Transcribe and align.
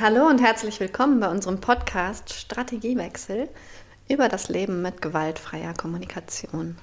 Hallo 0.00 0.28
und 0.28 0.40
herzlich 0.40 0.78
willkommen 0.78 1.18
bei 1.18 1.28
unserem 1.28 1.60
Podcast 1.60 2.32
Strategiewechsel 2.32 3.48
über 4.08 4.28
das 4.28 4.48
Leben 4.48 4.80
mit 4.80 5.02
gewaltfreier 5.02 5.74
Kommunikation. 5.74 6.76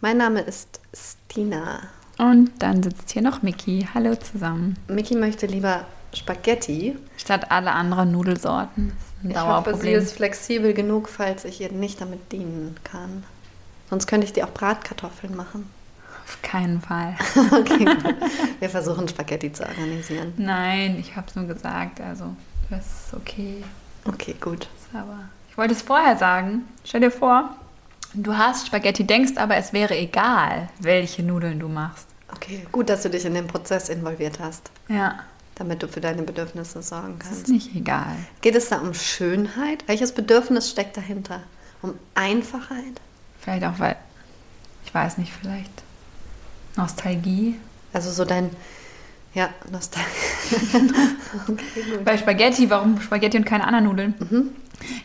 Mein 0.00 0.16
Name 0.16 0.40
ist 0.40 0.80
Stina. 0.94 1.80
Und 2.16 2.52
dann 2.60 2.82
sitzt 2.82 3.10
hier 3.10 3.20
noch 3.20 3.42
Miki. 3.42 3.86
Hallo 3.92 4.14
zusammen. 4.14 4.78
Miki 4.88 5.14
möchte 5.14 5.44
lieber 5.44 5.84
Spaghetti. 6.14 6.96
Statt 7.18 7.50
alle 7.50 7.72
anderen 7.72 8.12
Nudelsorten. 8.12 8.94
Ich 9.28 9.38
hoffe, 9.38 9.74
sie 9.76 9.92
ist 9.92 10.14
flexibel 10.14 10.72
genug, 10.72 11.10
falls 11.10 11.44
ich 11.44 11.60
ihr 11.60 11.70
nicht 11.70 12.00
damit 12.00 12.32
dienen 12.32 12.76
kann. 12.82 13.24
Sonst 13.90 14.06
könnte 14.06 14.26
ich 14.26 14.32
dir 14.32 14.46
auch 14.46 14.54
Bratkartoffeln 14.54 15.36
machen. 15.36 15.68
Auf 16.24 16.40
keinen 16.40 16.80
Fall. 16.80 17.14
okay, 17.52 17.86
wir 18.58 18.70
versuchen 18.70 19.06
Spaghetti 19.06 19.52
zu 19.52 19.64
organisieren. 19.64 20.32
Nein, 20.38 20.96
ich 20.98 21.14
habe 21.14 21.26
es 21.28 21.36
nur 21.36 21.44
gesagt, 21.44 22.00
also 22.00 22.34
das 22.70 22.86
ist 22.86 23.14
okay. 23.14 23.64
Okay, 24.04 24.34
gut. 24.40 24.68
Aber 24.92 25.28
ich 25.50 25.56
wollte 25.56 25.74
es 25.74 25.82
vorher 25.82 26.16
sagen. 26.16 26.62
Stell 26.84 27.00
dir 27.00 27.10
vor, 27.10 27.56
du 28.12 28.36
hast 28.36 28.66
Spaghetti, 28.66 29.04
denkst 29.04 29.36
aber, 29.36 29.56
es 29.56 29.72
wäre 29.72 29.96
egal, 29.96 30.68
welche 30.80 31.22
Nudeln 31.22 31.60
du 31.60 31.68
machst. 31.68 32.08
Okay, 32.32 32.66
gut, 32.72 32.88
dass 32.88 33.02
du 33.02 33.10
dich 33.10 33.24
in 33.24 33.34
den 33.34 33.46
Prozess 33.46 33.88
involviert 33.88 34.40
hast. 34.40 34.70
Ja. 34.88 35.20
Damit 35.54 35.82
du 35.82 35.88
für 35.88 36.00
deine 36.00 36.22
Bedürfnisse 36.22 36.82
sorgen 36.82 37.18
kannst. 37.18 37.30
Das 37.30 37.38
ist 37.38 37.48
nicht 37.48 37.74
egal. 37.76 38.16
Geht 38.40 38.56
es 38.56 38.68
da 38.68 38.78
um 38.78 38.92
Schönheit? 38.92 39.86
Welches 39.86 40.12
Bedürfnis 40.12 40.70
steckt 40.70 40.96
dahinter? 40.96 41.40
Um 41.80 41.94
Einfachheit? 42.14 43.00
Vielleicht 43.40 43.64
auch, 43.64 43.78
weil, 43.78 43.96
ich 44.84 44.92
weiß 44.92 45.18
nicht, 45.18 45.32
vielleicht 45.32 45.84
Nostalgie. 46.76 47.56
Also 47.92 48.10
so 48.10 48.24
dein, 48.24 48.50
ja, 49.34 49.50
Nostalgie. 49.70 50.08
okay, 51.48 51.98
Bei 52.04 52.16
Spaghetti, 52.16 52.70
warum 52.70 53.00
Spaghetti 53.00 53.36
und 53.36 53.44
keine 53.44 53.66
anderen 53.66 53.86
Nudeln? 53.86 54.14
Mhm. 54.18 54.50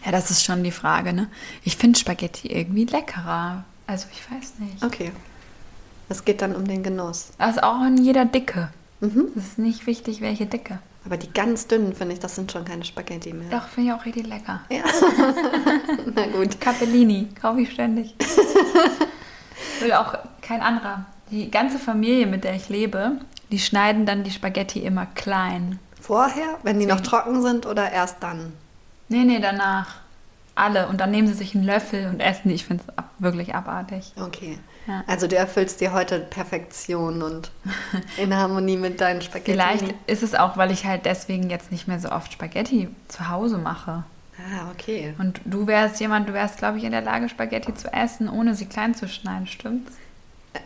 Ja, 0.05 0.11
das 0.11 0.31
ist 0.31 0.43
schon 0.43 0.63
die 0.63 0.71
Frage, 0.71 1.13
ne? 1.13 1.29
Ich 1.63 1.77
finde 1.77 1.97
Spaghetti 1.97 2.47
irgendwie 2.47 2.85
leckerer. 2.85 3.63
Also 3.87 4.07
ich 4.11 4.31
weiß 4.31 4.59
nicht. 4.59 4.83
Okay. 4.83 5.11
Es 6.09 6.25
geht 6.25 6.41
dann 6.41 6.55
um 6.55 6.67
den 6.67 6.83
Genuss. 6.83 7.29
Das 7.37 7.57
ist 7.57 7.63
auch 7.63 7.85
in 7.85 7.97
jeder 7.97 8.25
Dicke. 8.25 8.69
Mhm. 8.99 9.29
Es 9.35 9.43
ist 9.43 9.59
nicht 9.59 9.87
wichtig, 9.87 10.21
welche 10.21 10.45
Dicke. 10.45 10.79
Aber 11.05 11.17
die 11.17 11.31
ganz 11.31 11.67
dünnen, 11.67 11.93
finde 11.93 12.13
ich, 12.13 12.19
das 12.19 12.35
sind 12.35 12.51
schon 12.51 12.65
keine 12.65 12.83
Spaghetti 12.83 13.33
mehr. 13.33 13.49
Doch, 13.49 13.67
finde 13.67 13.89
ich 13.89 13.95
auch 13.95 14.05
richtig 14.05 14.27
lecker. 14.27 14.61
Ja. 14.69 14.83
Na 16.13 16.27
gut. 16.27 16.59
Capellini, 16.59 17.29
kaufe 17.39 17.61
ich 17.61 17.71
ständig. 17.71 18.15
Will 19.79 19.93
auch 19.93 20.13
kein 20.41 20.61
anderer. 20.61 21.05
Die 21.31 21.49
ganze 21.49 21.79
Familie, 21.79 22.27
mit 22.27 22.43
der 22.43 22.55
ich 22.55 22.69
lebe, 22.69 23.13
die 23.51 23.59
schneiden 23.59 24.05
dann 24.05 24.23
die 24.23 24.31
Spaghetti 24.31 24.79
immer 24.79 25.05
klein. 25.05 25.79
Vorher, 25.99 26.57
wenn 26.63 26.79
die 26.79 26.85
noch 26.85 27.01
trocken 27.01 27.41
sind 27.41 27.65
oder 27.65 27.91
erst 27.91 28.17
dann? 28.21 28.53
Nee, 29.09 29.23
nee, 29.25 29.39
danach. 29.39 29.95
Alle. 30.55 30.87
Und 30.87 30.99
dann 30.99 31.11
nehmen 31.11 31.27
sie 31.27 31.33
sich 31.33 31.55
einen 31.55 31.63
Löffel 31.63 32.07
und 32.07 32.19
essen 32.19 32.49
die. 32.49 32.55
Ich 32.55 32.65
finde 32.65 32.83
es 32.85 32.97
ab, 32.97 33.09
wirklich 33.19 33.55
abartig. 33.55 34.11
Okay. 34.19 34.59
Ja. 34.87 35.03
Also 35.07 35.27
du 35.27 35.35
erfüllst 35.35 35.81
dir 35.81 35.93
heute 35.93 36.19
Perfektion 36.19 37.21
und 37.21 37.51
in 38.17 38.35
Harmonie 38.35 38.77
mit 38.77 38.99
deinen 39.01 39.21
Spaghetti. 39.21 39.51
Vielleicht 39.51 39.93
ist 40.07 40.23
es 40.23 40.35
auch, 40.35 40.57
weil 40.57 40.71
ich 40.71 40.85
halt 40.85 41.05
deswegen 41.05 41.49
jetzt 41.49 41.71
nicht 41.71 41.87
mehr 41.87 41.99
so 41.99 42.11
oft 42.11 42.33
Spaghetti 42.33 42.89
zu 43.07 43.29
Hause 43.29 43.57
mache. 43.57 44.03
Ah, 44.37 44.71
okay. 44.71 45.13
Und 45.19 45.41
du 45.45 45.67
wärst 45.67 45.99
jemand, 45.99 46.29
du 46.29 46.33
wärst, 46.33 46.57
glaube 46.57 46.77
ich, 46.77 46.83
in 46.83 46.91
der 46.91 47.01
Lage, 47.01 47.29
Spaghetti 47.29 47.73
zu 47.73 47.91
essen, 47.93 48.29
ohne 48.29 48.55
sie 48.55 48.65
klein 48.65 48.95
zu 48.95 49.07
schneiden, 49.07 49.47
stimmt's? 49.47 49.91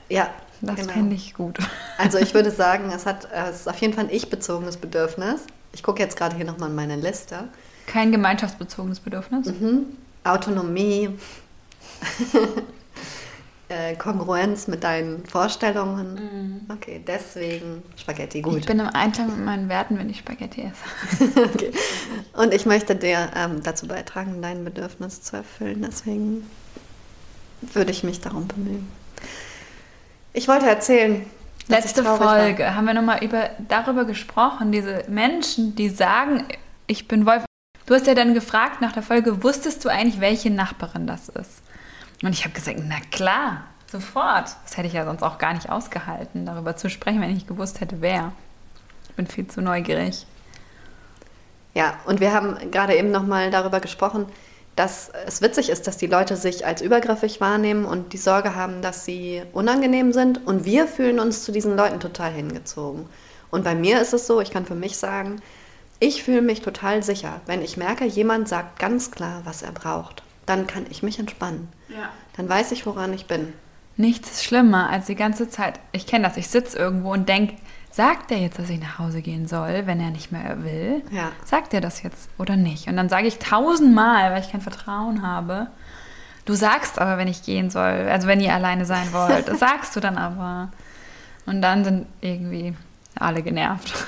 Ja. 0.10 0.30
Das 0.64 0.78
genau. 0.78 0.94
finde 0.94 1.16
ich 1.16 1.34
gut. 1.34 1.60
Also 1.98 2.18
ich 2.18 2.34
würde 2.34 2.52
sagen, 2.52 2.92
es, 2.94 3.06
hat, 3.06 3.28
es 3.32 3.62
ist 3.62 3.70
auf 3.70 3.78
jeden 3.78 3.94
Fall 3.94 4.06
ein 4.06 4.10
ich-bezogenes 4.10 4.78
Bedürfnis. 4.78 5.42
Ich 5.74 5.84
gucke 5.84 6.02
jetzt 6.02 6.18
gerade 6.18 6.36
hier 6.36 6.44
nochmal 6.44 6.70
in 6.70 6.76
meine 6.76 6.96
Liste. 6.96 7.48
Kein 7.86 8.12
gemeinschaftsbezogenes 8.12 9.00
Bedürfnis? 9.00 9.46
Mhm. 9.46 9.86
Autonomie. 10.24 11.10
äh, 13.70 13.96
Kongruenz 13.96 14.68
mit 14.68 14.84
deinen 14.84 15.26
Vorstellungen. 15.26 16.16
Mhm. 16.16 16.62
Okay, 16.74 17.02
deswegen 17.06 17.84
Spaghetti, 17.96 18.42
gut. 18.42 18.58
Ich 18.58 18.66
bin 18.66 18.80
im 18.80 18.88
Einklang 18.88 19.28
mit 19.28 19.46
meinen 19.46 19.70
Werten, 19.70 19.98
wenn 19.98 20.10
ich 20.10 20.20
Spaghetti 20.20 20.64
esse. 20.64 21.40
okay. 21.40 21.72
Und 22.34 22.54
ich 22.54 22.66
möchte 22.66 22.96
dir 22.96 23.30
ähm, 23.36 23.62
dazu 23.64 23.88
beitragen, 23.88 24.42
dein 24.42 24.66
Bedürfnis 24.66 25.22
zu 25.22 25.38
erfüllen. 25.38 25.86
Deswegen 25.86 26.50
würde 27.74 27.92
ich 27.92 28.04
mich 28.04 28.20
darum 28.20 28.48
bemühen. 28.48 28.88
Ich 30.34 30.48
wollte 30.48 30.68
erzählen. 30.68 31.26
Letzte 31.68 32.04
Folge 32.04 32.64
war. 32.64 32.76
haben 32.76 32.86
wir 32.86 32.94
nochmal 32.94 33.24
über, 33.24 33.52
darüber 33.70 34.04
gesprochen, 34.04 34.72
diese 34.72 35.06
Menschen, 35.08 35.76
die 35.76 35.90
sagen, 35.90 36.46
ich 36.88 37.08
bin 37.08 37.26
Wolf. 37.26 37.46
Du 37.86 37.94
hast 37.94 38.08
ja 38.08 38.16
dann 38.16 38.34
gefragt 38.34 38.82
nach 38.82 38.92
der 38.92 39.04
Folge, 39.04 39.44
wusstest 39.44 39.86
du 39.86 39.90
eigentlich, 39.90 40.20
welche 40.20 40.50
Nachbarin 40.50 41.08
das 41.08 41.30
ist? 41.30 41.62
Und 42.22 42.32
ich 42.32 42.44
habe 42.44 42.54
gesagt, 42.54 42.80
na 42.84 42.96
klar, 43.12 43.64
sofort. 43.92 44.50
Das 44.64 44.76
hätte 44.76 44.88
ich 44.88 44.94
ja 44.94 45.06
sonst 45.06 45.24
auch 45.24 45.38
gar 45.38 45.54
nicht 45.54 45.70
ausgehalten, 45.70 46.46
darüber 46.46 46.76
zu 46.76 46.90
sprechen, 46.90 47.22
wenn 47.22 47.30
ich 47.30 47.36
nicht 47.36 47.48
gewusst 47.48 47.80
hätte, 47.80 48.02
wer. 48.02 48.34
Ich 49.10 49.16
bin 49.16 49.28
viel 49.28 49.48
zu 49.48 49.62
neugierig. 49.62 50.26
Ja, 51.74 51.96
und 52.06 52.20
wir 52.20 52.34
haben 52.34 52.72
gerade 52.72 52.96
eben 52.96 53.12
nochmal 53.12 53.52
darüber 53.52 53.80
gesprochen, 53.80 54.26
dass 54.76 55.12
es 55.28 55.42
witzig 55.42 55.70
ist, 55.70 55.88
dass 55.88 55.98
die 55.98 56.08
Leute 56.08 56.36
sich 56.36 56.66
als 56.66 56.82
übergriffig 56.82 57.40
wahrnehmen 57.40 57.86
und 57.86 58.14
die 58.14 58.18
Sorge 58.18 58.56
haben, 58.56 58.82
dass 58.82 59.06
sie 59.06 59.44
unangenehm 59.54 60.14
sind. 60.14 60.46
Und 60.48 60.66
wir 60.66 60.88
fühlen 60.88 61.20
uns 61.20 61.44
zu 61.44 61.52
diesen 61.52 61.78
Leuten 61.78 62.00
total 62.00 62.32
hingezogen. 62.32 63.06
Und 63.52 63.64
bei 63.64 63.76
mir 63.76 64.02
ist 64.02 64.14
es 64.14 64.26
so, 64.26 64.42
ich 64.42 64.50
kann 64.50 64.66
für 64.66 64.76
mich 64.76 64.98
sagen, 64.98 65.42
ich 66.00 66.24
fühle 66.24 66.42
mich 66.42 66.62
total 66.62 67.04
sicher, 67.04 67.40
wenn 67.46 67.62
ich 67.62 67.78
merke, 67.78 68.06
jemand 68.06 68.50
sagt 68.50 68.80
ganz 68.80 69.12
klar, 69.12 69.42
was 69.46 69.62
er 69.62 69.72
braucht. 69.72 70.24
Dann 70.46 70.68
kann 70.68 70.86
ich 70.90 71.04
mich 71.04 71.20
entspannen. 71.20 71.70
Ja. 71.88 72.10
Dann 72.36 72.50
weiß 72.50 72.72
ich, 72.72 72.86
woran 72.86 73.14
ich 73.14 73.28
bin. 73.28 73.54
Nichts 73.96 74.32
ist 74.32 74.44
schlimmer 74.44 74.90
als 74.90 75.06
die 75.06 75.16
ganze 75.16 75.50
Zeit. 75.50 75.80
Ich 75.92 76.08
kenne 76.08 76.28
das, 76.28 76.36
ich 76.36 76.48
sitze 76.48 76.78
irgendwo 76.78 77.14
und 77.14 77.30
denke, 77.30 77.56
sagt 77.94 78.32
er 78.32 78.40
jetzt, 78.40 78.58
dass 78.58 78.70
ich 78.70 78.80
nach 78.80 78.98
Hause 78.98 79.22
gehen 79.22 79.48
soll, 79.48 79.86
wenn 79.86 80.00
er 80.00 80.10
nicht 80.10 80.32
mehr 80.32 80.64
will? 80.64 81.04
Ja. 81.12 81.32
Sagt 81.46 81.76
er 81.76 81.82
das 81.82 82.02
jetzt 82.02 82.28
oder 82.40 82.56
nicht? 82.56 82.88
Und 82.88 82.98
dann 82.98 83.08
sage 83.08 83.28
ich 83.28 83.38
tausendmal, 83.38 84.32
weil 84.32 84.42
ich 84.42 84.52
kein 84.52 84.62
Vertrauen 84.62 85.22
habe. 85.22 85.68
Du 86.46 86.56
sagst 86.56 87.00
aber, 87.00 87.20
wenn 87.20 87.28
ich 87.28 87.44
gehen 87.44 87.70
soll, 87.70 88.10
also 88.10 88.28
wenn 88.28 88.42
ihr 88.42 88.54
alleine 88.54 88.86
sein 88.86 89.14
wollt, 89.14 89.48
das 89.48 89.60
sagst 89.60 89.96
du 89.96 90.00
dann 90.00 90.18
aber. 90.18 90.72
Und 91.46 91.62
dann 91.62 91.84
sind 91.84 92.08
irgendwie 92.20 92.74
alle 93.16 93.44
genervt. 93.44 93.94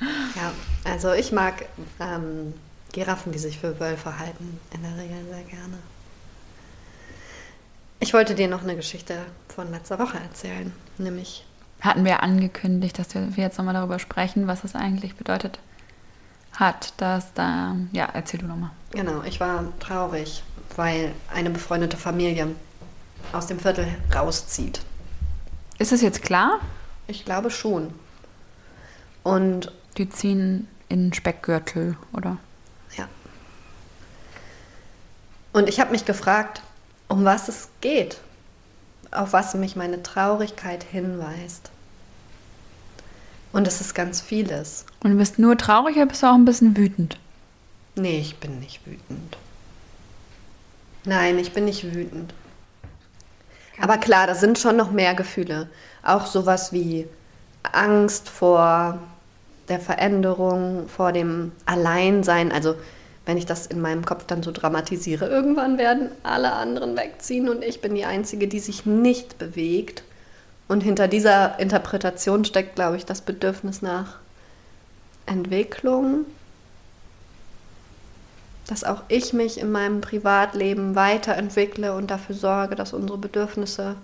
ja, 0.00 0.52
also 0.84 1.12
ich 1.12 1.30
mag 1.30 1.66
ähm, 2.00 2.54
Giraffen, 2.92 3.32
die 3.32 3.38
sich 3.38 3.58
für 3.58 3.78
Wölfe 3.80 4.18
halten, 4.18 4.58
in 4.72 4.82
der 4.82 4.96
Regel 4.96 5.24
sehr 5.30 5.42
gerne. 5.42 5.78
Ich 8.00 8.14
wollte 8.14 8.34
dir 8.34 8.48
noch 8.48 8.62
eine 8.62 8.76
Geschichte 8.76 9.18
von 9.54 9.70
letzter 9.70 9.98
Woche 9.98 10.18
erzählen, 10.18 10.72
nämlich 10.96 11.44
hatten 11.82 12.04
wir 12.04 12.22
angekündigt, 12.22 12.98
dass 12.98 13.14
wir 13.14 13.28
jetzt 13.36 13.58
nochmal 13.58 13.74
darüber 13.74 13.98
sprechen, 13.98 14.46
was 14.46 14.64
es 14.64 14.74
eigentlich 14.74 15.16
bedeutet 15.16 15.58
hat, 16.52 16.94
dass 16.98 17.32
da, 17.34 17.76
ja, 17.92 18.08
erzähl 18.12 18.40
du 18.40 18.46
nochmal. 18.46 18.70
Genau, 18.92 19.22
ich 19.24 19.40
war 19.40 19.64
traurig, 19.80 20.42
weil 20.76 21.12
eine 21.34 21.50
befreundete 21.50 21.96
Familie 21.96 22.48
aus 23.32 23.46
dem 23.46 23.58
Viertel 23.58 23.86
rauszieht. 24.14 24.80
Ist 25.78 25.92
das 25.92 26.02
jetzt 26.02 26.22
klar? 26.22 26.60
Ich 27.08 27.24
glaube 27.24 27.50
schon. 27.50 27.92
Und 29.24 29.72
die 29.96 30.08
ziehen 30.08 30.68
in 30.88 31.12
Speckgürtel, 31.12 31.96
oder? 32.12 32.36
Ja. 32.96 33.08
Und 35.52 35.68
ich 35.68 35.80
habe 35.80 35.90
mich 35.90 36.04
gefragt, 36.04 36.62
um 37.08 37.24
was 37.24 37.48
es 37.48 37.68
geht, 37.80 38.20
auf 39.10 39.32
was 39.32 39.54
mich 39.54 39.74
meine 39.74 40.02
Traurigkeit 40.02 40.84
hinweist. 40.84 41.71
Und 43.52 43.68
es 43.68 43.80
ist 43.80 43.94
ganz 43.94 44.20
vieles. 44.20 44.86
Und 45.02 45.12
du 45.12 45.16
bist 45.18 45.38
nur 45.38 45.56
traurig 45.58 45.96
oder 45.96 46.06
bist 46.06 46.22
du 46.22 46.26
auch 46.26 46.34
ein 46.34 46.44
bisschen 46.44 46.76
wütend? 46.76 47.18
Nee, 47.94 48.20
ich 48.20 48.36
bin 48.36 48.58
nicht 48.60 48.86
wütend. 48.86 49.36
Nein, 51.04 51.38
ich 51.38 51.52
bin 51.52 51.66
nicht 51.66 51.94
wütend. 51.94 52.32
Aber 53.80 53.98
klar, 53.98 54.26
da 54.26 54.34
sind 54.34 54.58
schon 54.58 54.76
noch 54.76 54.90
mehr 54.90 55.14
Gefühle. 55.14 55.68
Auch 56.02 56.26
sowas 56.26 56.72
wie 56.72 57.06
Angst 57.62 58.28
vor 58.28 58.98
der 59.68 59.80
Veränderung, 59.80 60.88
vor 60.88 61.12
dem 61.12 61.52
Alleinsein. 61.66 62.52
Also 62.52 62.74
wenn 63.26 63.36
ich 63.36 63.46
das 63.46 63.66
in 63.66 63.80
meinem 63.80 64.04
Kopf 64.04 64.24
dann 64.26 64.42
so 64.42 64.52
dramatisiere, 64.52 65.28
irgendwann 65.28 65.78
werden 65.78 66.10
alle 66.22 66.52
anderen 66.52 66.96
wegziehen 66.96 67.48
und 67.48 67.62
ich 67.62 67.80
bin 67.80 67.94
die 67.94 68.04
Einzige, 68.04 68.48
die 68.48 68.60
sich 68.60 68.86
nicht 68.86 69.38
bewegt. 69.38 70.02
Und 70.72 70.82
hinter 70.82 71.06
dieser 71.06 71.58
Interpretation 71.58 72.46
steckt, 72.46 72.76
glaube 72.76 72.96
ich, 72.96 73.04
das 73.04 73.20
Bedürfnis 73.20 73.82
nach 73.82 74.16
Entwicklung, 75.26 76.24
dass 78.68 78.82
auch 78.82 79.02
ich 79.08 79.34
mich 79.34 79.60
in 79.60 79.70
meinem 79.70 80.00
Privatleben 80.00 80.94
weiterentwickle 80.94 81.94
und 81.94 82.10
dafür 82.10 82.34
sorge, 82.34 82.74
dass 82.74 82.94
unsere 82.94 83.18
Bedürfnisse 83.18 83.96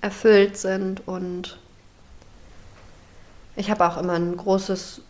erfüllt 0.00 0.56
sind. 0.56 1.06
Und 1.06 1.56
ich 3.54 3.70
habe 3.70 3.86
auch 3.86 3.96
immer 3.96 4.14
ein 4.14 4.36
großes 4.36 5.02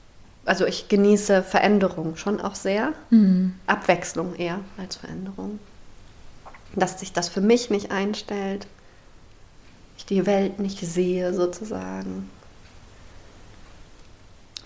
also 0.44 0.66
ich 0.66 0.88
genieße 0.88 1.42
Veränderung 1.42 2.18
schon 2.18 2.38
auch 2.38 2.54
sehr. 2.54 2.92
Mhm. 3.08 3.54
Abwechslung 3.66 4.34
eher 4.34 4.60
als 4.76 4.96
Veränderung. 4.96 5.58
Dass 6.74 7.00
sich 7.00 7.14
das 7.14 7.30
für 7.30 7.40
mich 7.40 7.70
nicht 7.70 7.92
einstellt. 7.92 8.66
Ich 9.98 10.06
die 10.06 10.24
Welt 10.24 10.58
nicht 10.58 10.78
sehe 10.80 11.34
sozusagen. 11.34 12.30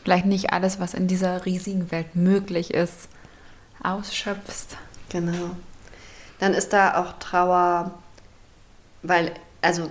Vielleicht 0.05 0.27
nicht 0.27 0.53
alles, 0.53 0.79
was 0.79 0.95
in 0.95 1.09
dieser 1.09 1.45
riesigen 1.47 1.91
Welt 1.91 2.15
möglich 2.15 2.73
ist, 2.75 3.09
ausschöpfst. 3.83 4.77
Genau. 5.09 5.51
Dann 6.39 6.55
ist 6.55 6.73
da 6.73 7.01
auch 7.01 7.19
Trauer, 7.19 7.93
weil, 9.03 9.33
also 9.63 9.91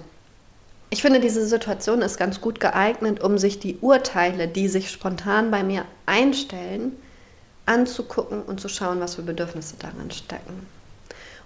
ich 0.90 1.02
finde, 1.02 1.20
diese 1.20 1.46
Situation 1.48 2.02
ist 2.02 2.18
ganz 2.18 2.42
gut 2.42 2.60
geeignet, 2.60 3.24
um 3.24 3.38
sich 3.38 3.60
die 3.60 3.78
Urteile, 3.78 4.48
die 4.48 4.68
sich 4.68 4.92
spontan 4.92 5.50
bei 5.50 5.64
mir 5.64 5.86
einstellen, 6.06 6.98
anzugucken 7.66 8.42
und 8.44 8.60
zu 8.60 8.68
schauen, 8.68 9.00
was 9.00 9.16
für 9.16 9.22
Bedürfnisse 9.22 9.76
darin 9.80 10.12
stecken. 10.12 10.68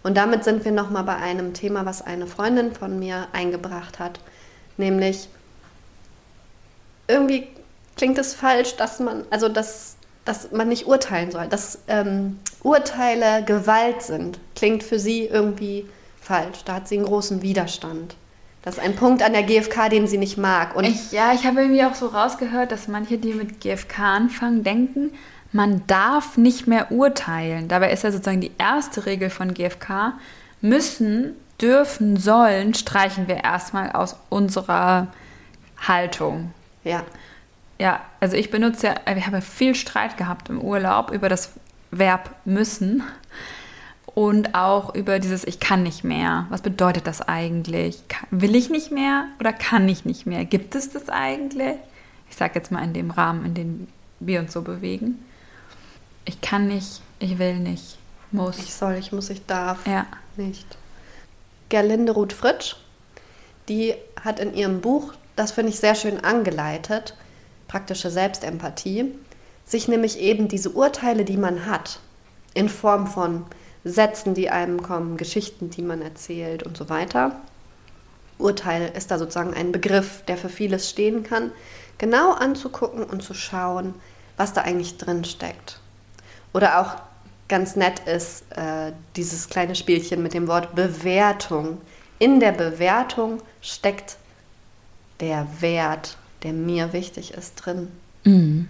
Und 0.05 0.17
damit 0.17 0.43
sind 0.43 0.63
wir 0.65 0.71
nochmal 0.71 1.01
bei 1.01 1.15
einem 1.15 1.55
Thema, 1.55 1.87
was 1.87 2.03
eine 2.03 2.27
Freundin 2.27 2.73
von 2.73 2.99
mir 2.99 3.27
eingebracht 3.33 3.97
hat, 3.97 4.19
nämlich 4.77 5.29
irgendwie 7.07 7.47
klingt 7.97 8.19
es 8.19 8.35
falsch, 8.35 8.75
dass 8.75 8.99
man, 8.99 9.23
also 9.31 9.49
dass, 9.49 9.95
dass 10.23 10.51
man 10.51 10.69
nicht 10.69 10.85
urteilen 10.85 11.31
soll, 11.31 11.47
dass 11.47 11.79
ähm, 11.87 12.37
Urteile 12.61 13.43
Gewalt 13.45 14.03
sind, 14.03 14.39
klingt 14.55 14.83
für 14.83 14.99
sie 14.99 15.25
irgendwie 15.25 15.87
falsch. 16.21 16.63
Da 16.65 16.75
hat 16.75 16.87
sie 16.87 16.97
einen 16.97 17.05
großen 17.07 17.41
Widerstand. 17.41 18.15
Das 18.61 18.77
ist 18.77 18.83
ein 18.83 18.95
Punkt 18.95 19.23
an 19.23 19.33
der 19.33 19.41
GfK, 19.41 19.89
den 19.89 20.05
sie 20.05 20.19
nicht 20.19 20.37
mag. 20.37 20.75
Und 20.75 20.83
ich, 20.83 21.13
ja, 21.13 21.33
ich 21.33 21.47
habe 21.47 21.61
irgendwie 21.61 21.83
auch 21.83 21.95
so 21.95 22.05
rausgehört, 22.05 22.71
dass 22.71 22.87
manche, 22.87 23.17
die 23.17 23.33
mit 23.33 23.59
GfK 23.59 23.97
anfangen, 24.17 24.63
denken, 24.63 25.13
man 25.51 25.85
darf 25.87 26.37
nicht 26.37 26.67
mehr 26.67 26.91
urteilen. 26.91 27.67
Dabei 27.67 27.91
ist 27.91 28.03
ja 28.03 28.11
sozusagen 28.11 28.41
die 28.41 28.51
erste 28.57 29.05
Regel 29.05 29.29
von 29.29 29.53
GfK, 29.53 30.13
müssen, 30.61 31.33
dürfen, 31.61 32.17
sollen, 32.17 32.73
streichen 32.73 33.27
wir 33.27 33.43
erstmal 33.43 33.91
aus 33.91 34.17
unserer 34.29 35.07
Haltung. 35.77 36.53
Ja. 36.83 37.03
Ja, 37.77 38.01
also 38.21 38.37
ich 38.37 38.51
benutze 38.51 38.87
ja, 38.87 38.95
ich 39.15 39.27
habe 39.27 39.41
viel 39.41 39.75
Streit 39.75 40.17
gehabt 40.17 40.49
im 40.49 40.61
Urlaub 40.61 41.11
über 41.11 41.27
das 41.27 41.51
Verb 41.91 42.33
müssen 42.45 43.03
und 44.05 44.55
auch 44.55 44.95
über 44.95 45.19
dieses 45.19 45.43
Ich 45.43 45.59
kann 45.59 45.83
nicht 45.83 46.03
mehr. 46.03 46.45
Was 46.49 46.61
bedeutet 46.61 47.05
das 47.05 47.21
eigentlich? 47.21 48.01
Will 48.31 48.55
ich 48.55 48.69
nicht 48.69 48.91
mehr 48.91 49.25
oder 49.39 49.51
kann 49.51 49.87
ich 49.89 50.05
nicht 50.05 50.25
mehr? 50.25 50.45
Gibt 50.45 50.73
es 50.73 50.89
das 50.89 51.09
eigentlich? 51.09 51.75
Ich 52.29 52.37
sage 52.37 52.53
jetzt 52.55 52.71
mal 52.71 52.83
in 52.83 52.93
dem 52.93 53.11
Rahmen, 53.11 53.45
in 53.45 53.53
dem 53.53 53.87
wir 54.21 54.39
uns 54.39 54.53
so 54.53 54.61
bewegen. 54.61 55.19
Ich 56.25 56.41
kann 56.41 56.67
nicht, 56.67 57.01
ich 57.19 57.37
will 57.37 57.55
nicht, 57.59 57.97
muss. 58.31 58.57
Ich 58.57 58.73
soll, 58.73 58.95
ich 58.95 59.11
muss, 59.11 59.29
ich 59.29 59.45
darf. 59.45 59.85
Ja. 59.85 60.07
Nicht. 60.37 60.65
Gerlinde 61.69 62.11
Ruth 62.11 62.33
Fritsch, 62.33 62.75
die 63.69 63.95
hat 64.21 64.39
in 64.39 64.53
ihrem 64.53 64.81
Buch, 64.81 65.13
das 65.35 65.51
finde 65.51 65.69
ich 65.69 65.79
sehr 65.79 65.95
schön 65.95 66.23
angeleitet, 66.23 67.15
praktische 67.67 68.09
Selbstempathie, 68.09 69.13
sich 69.65 69.87
nämlich 69.87 70.19
eben 70.19 70.47
diese 70.47 70.71
Urteile, 70.71 71.25
die 71.25 71.37
man 71.37 71.65
hat, 71.65 71.99
in 72.53 72.69
Form 72.69 73.07
von 73.07 73.45
Sätzen, 73.83 74.33
die 74.33 74.49
einem 74.49 74.81
kommen, 74.81 75.17
Geschichten, 75.17 75.69
die 75.69 75.81
man 75.81 76.01
erzählt 76.01 76.63
und 76.63 76.75
so 76.75 76.89
weiter. 76.89 77.39
Urteil 78.37 78.91
ist 78.95 79.11
da 79.11 79.17
sozusagen 79.17 79.53
ein 79.53 79.71
Begriff, 79.71 80.23
der 80.27 80.37
für 80.37 80.49
vieles 80.49 80.89
stehen 80.89 81.23
kann, 81.23 81.51
genau 81.97 82.31
anzugucken 82.33 83.03
und 83.03 83.23
zu 83.23 83.33
schauen, 83.33 83.93
was 84.37 84.53
da 84.53 84.61
eigentlich 84.61 84.97
drin 84.97 85.23
steckt. 85.23 85.79
Oder 86.55 86.79
auch 86.79 86.95
ganz 87.49 87.75
nett 87.75 87.99
ist 88.07 88.45
äh, 88.51 88.93
dieses 89.17 89.49
kleine 89.49 89.75
Spielchen 89.75 90.23
mit 90.23 90.33
dem 90.33 90.47
Wort 90.47 90.73
Bewertung. 90.73 91.81
In 92.17 92.39
der 92.39 92.53
Bewertung 92.53 93.39
steckt 93.61 94.15
der 95.19 95.45
Wert, 95.59 96.17
der 96.43 96.53
mir 96.53 96.93
wichtig 96.93 97.33
ist, 97.33 97.55
drin. 97.55 97.91
Mhm. 98.23 98.69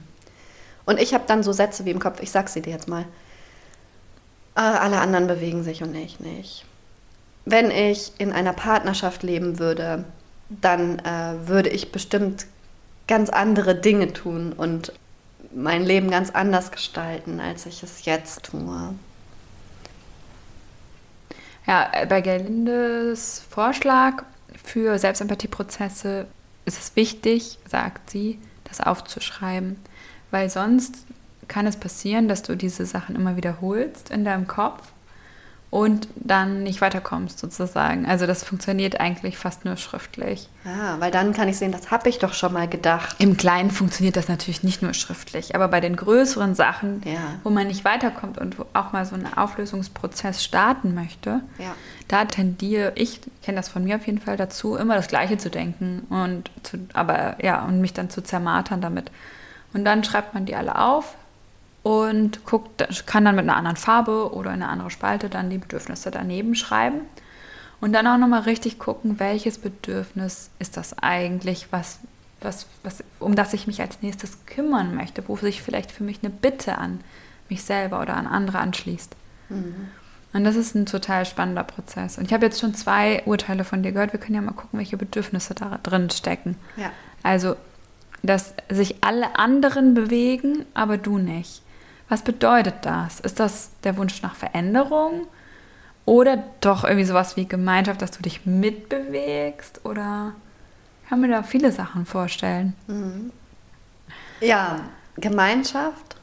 Und 0.88 1.00
ich 1.00 1.14
habe 1.14 1.26
dann 1.28 1.44
so 1.44 1.54
Sätze 1.54 1.86
wie 1.86 1.92
im 1.92 2.00
Kopf, 2.00 2.24
ich 2.24 2.32
sag 2.32 2.50
sie 2.50 2.64
dir 2.64 2.74
jetzt 2.74 2.88
mal. 2.88 3.06
Äh, 4.56 4.62
alle 4.62 5.00
anderen 5.00 5.28
bewegen 5.28 5.64
sich 5.64 5.84
und 5.84 5.94
ich 5.94 6.20
nicht. 6.20 6.66
Wenn 7.46 7.70
ich 7.70 8.14
in 8.18 8.32
einer 8.32 8.54
Partnerschaft 8.54 9.22
leben 9.22 9.60
würde, 9.60 10.06
dann 10.50 10.98
äh, 11.06 11.48
würde 11.48 11.70
ich 11.70 11.92
bestimmt 11.92 12.48
ganz 13.08 13.30
andere 13.30 13.76
Dinge 13.76 14.12
tun 14.12 14.54
und 14.54 14.92
mein 15.56 15.84
Leben 15.84 16.12
ganz 16.12 16.30
anders 16.31 16.72
gestalten, 16.72 17.40
als 17.40 17.66
ich 17.66 17.81
es 17.81 18.06
jetzt 18.06 18.44
tue. 18.44 18.94
Ja, 21.66 21.90
bei 22.07 22.22
Gerlindes 22.22 23.44
Vorschlag 23.50 24.24
für 24.63 25.00
Selbstempathieprozesse 25.00 26.28
ist 26.66 26.80
es 26.80 26.96
wichtig, 26.96 27.57
sagt 27.68 28.12
sie, 28.12 28.40
das 28.66 28.81
aufzuschreiben, 28.81 29.78
weil 30.30 30.50
sonst 30.50 31.06
kann 31.48 31.66
es 31.66 31.78
passieren, 31.78 32.28
dass 32.28 32.44
du 32.44 32.56
diese 32.56 32.86
Sachen 32.86 33.16
immer 33.16 33.38
wiederholst 33.38 34.10
in 34.10 34.25
deinem 34.25 34.48
Kopf 34.48 34.81
und 35.69 36.07
dann 36.15 36.63
nicht 36.63 36.79
weiterkommst 36.79 37.39
sozusagen. 37.39 38.06
Also 38.06 38.25
das 38.27 38.44
funktioniert 38.44 39.00
eigentlich 39.00 39.38
fast 39.38 39.65
nur 39.65 39.75
schriftlich. 39.77 40.47
Ah, 40.63 40.95
weil 41.00 41.12
dann 41.12 41.33
kann 41.33 41.50
ich 41.50 41.57
sehen, 41.57 41.71
das 41.71 41.91
habe 41.91 42.07
ich 42.07 42.19
doch 42.19 42.33
schon 42.33 42.53
mal 42.53 42.67
gedacht. 42.67 43.17
Im 43.19 43.35
Kleinen 43.35 43.71
funktioniert 43.71 44.15
das 44.15 44.29
natürlich 44.29 44.63
nicht 44.63 44.81
nur 44.81 44.94
schriftlich, 44.94 45.53
aber 45.53 45.67
bei 45.67 45.81
den 45.81 45.95
größeren 45.95 46.56
Sachen, 46.56 47.01
ja. 47.03 47.19
wo 47.44 47.50
man 47.50 47.67
nicht 47.67 47.83
weiterkommt 47.83 48.38
und 48.38 48.56
auch 48.73 48.94
mal 48.94 49.06
so 49.06 49.15
einen 49.15 49.27
Auflösungsprozess 49.35 50.44
starten 50.44 50.94
möchte, 50.94 51.41
ja. 51.57 51.73
da 52.07 52.25
tendiere 52.25 52.94
ich, 52.95 53.19
kenne 53.44 53.57
das 53.57 53.67
von 53.67 53.83
mir 53.83 53.97
auf 53.97 54.06
jeden 54.07 54.19
Fall 54.19 54.38
dazu, 54.38 54.75
immer 54.77 54.95
das 54.95 55.07
Gleiche 55.07 55.38
zu 55.38 55.50
denken 55.50 56.07
und 56.09 56.51
zu, 56.63 56.77
aber 56.94 57.44
ja 57.44 57.65
und 57.65 57.81
mich 57.81 57.94
dann 57.94 58.09
zu 58.09 58.21
zermartern 58.21 58.81
damit. 58.81 59.12
Und 59.73 59.83
dann 59.83 60.06
schreibt 60.06 60.33
man 60.33 60.45
die 60.45 60.56
alle 60.56 60.79
auf, 60.79 61.15
und 61.86 62.46
guckt, 62.46 62.88
kann 63.06 63.26
dann 63.26 63.36
mit 63.36 63.44
einer 63.44 63.58
anderen 63.58 63.78
Farbe 63.78 64.34
oder 64.34 64.50
in 64.50 64.64
eine 64.64 64.70
andere 64.70 64.90
Spalte 64.90 65.30
dann 65.30 65.52
die 65.52 65.60
Bedürfnisse 65.60 66.10
daneben 66.10 66.56
schreiben. 66.56 67.02
Und 67.80 67.94
dann 67.94 68.08
auch 68.08 68.18
nochmal 68.18 68.42
richtig 68.42 68.80
gucken, 68.80 69.20
welches 69.20 69.60
Bedürfnis 69.60 70.50
ist 70.58 70.78
das 70.78 70.98
eigentlich, 70.98 71.68
was, 71.70 72.00
was, 72.42 72.66
was, 72.82 73.04
um 73.20 73.36
das 73.36 73.54
ich 73.54 73.68
mich 73.68 73.82
als 73.82 74.02
nächstes 74.02 74.48
kümmern 74.48 74.96
möchte, 74.96 75.28
wo 75.28 75.36
sich 75.38 75.62
vielleicht 75.62 75.92
für 75.92 76.04
mich 76.04 76.22
eine 76.24 76.32
Bitte 76.32 76.80
an 76.80 77.02
mich 77.50 77.62
selber 77.62 78.02
oder 78.02 78.16
an 78.18 78.25
andere 78.25 78.58
anschließt. 78.58 79.15
Mhm. 79.50 79.89
Und 80.34 80.44
das 80.44 80.56
ist 80.56 80.74
ein 80.74 80.88
total 80.88 81.24
spannender 81.27 81.63
Prozess. 81.63 82.18
Und 82.18 82.25
ich 82.25 82.34
habe 82.34 82.48
jetzt 82.48 82.60
schon 82.60 82.74
zwei 82.74 83.22
Urteile 83.27 83.63
von 83.63 83.84
dir 83.84 83.92
gehört. 83.92 84.12
Wir 84.12 84.20
können 84.20 84.34
ja 84.34 84.42
mal 84.42 84.54
gucken, 84.54 84.80
welche 84.80 84.98
Bedürfnisse 84.98 85.54
da 85.54 85.77
drin 85.84 86.10
stecken. 86.10 86.56
Ja. 86.77 86.89
Also, 87.22 87.56
dass 88.24 88.56
sich 88.70 89.04
alle 89.04 89.38
anderen 89.38 89.94
bewegen, 89.94 90.65
aber 90.74 90.98
du 90.98 91.20
nicht. 91.20 91.62
Was 92.09 92.21
bedeutet 92.21 92.75
das? 92.83 93.19
Ist 93.19 93.39
das 93.39 93.71
der 93.83 93.97
Wunsch 93.97 94.21
nach 94.21 94.35
Veränderung 94.35 95.27
oder 96.05 96.43
doch 96.62 96.83
irgendwie 96.83 97.05
sowas 97.05 97.35
wie 97.35 97.47
Gemeinschaft, 97.47 98.01
dass 98.01 98.12
du 98.12 98.21
dich 98.21 98.45
mitbewegst? 98.45 99.81
Oder 99.85 100.33
kann 101.09 101.21
mir 101.21 101.29
da 101.29 101.43
viele 101.43 101.71
Sachen 101.71 102.05
vorstellen. 102.05 102.75
Mhm. 102.88 103.31
Ja, 104.41 104.81
Gemeinschaft. 105.17 106.15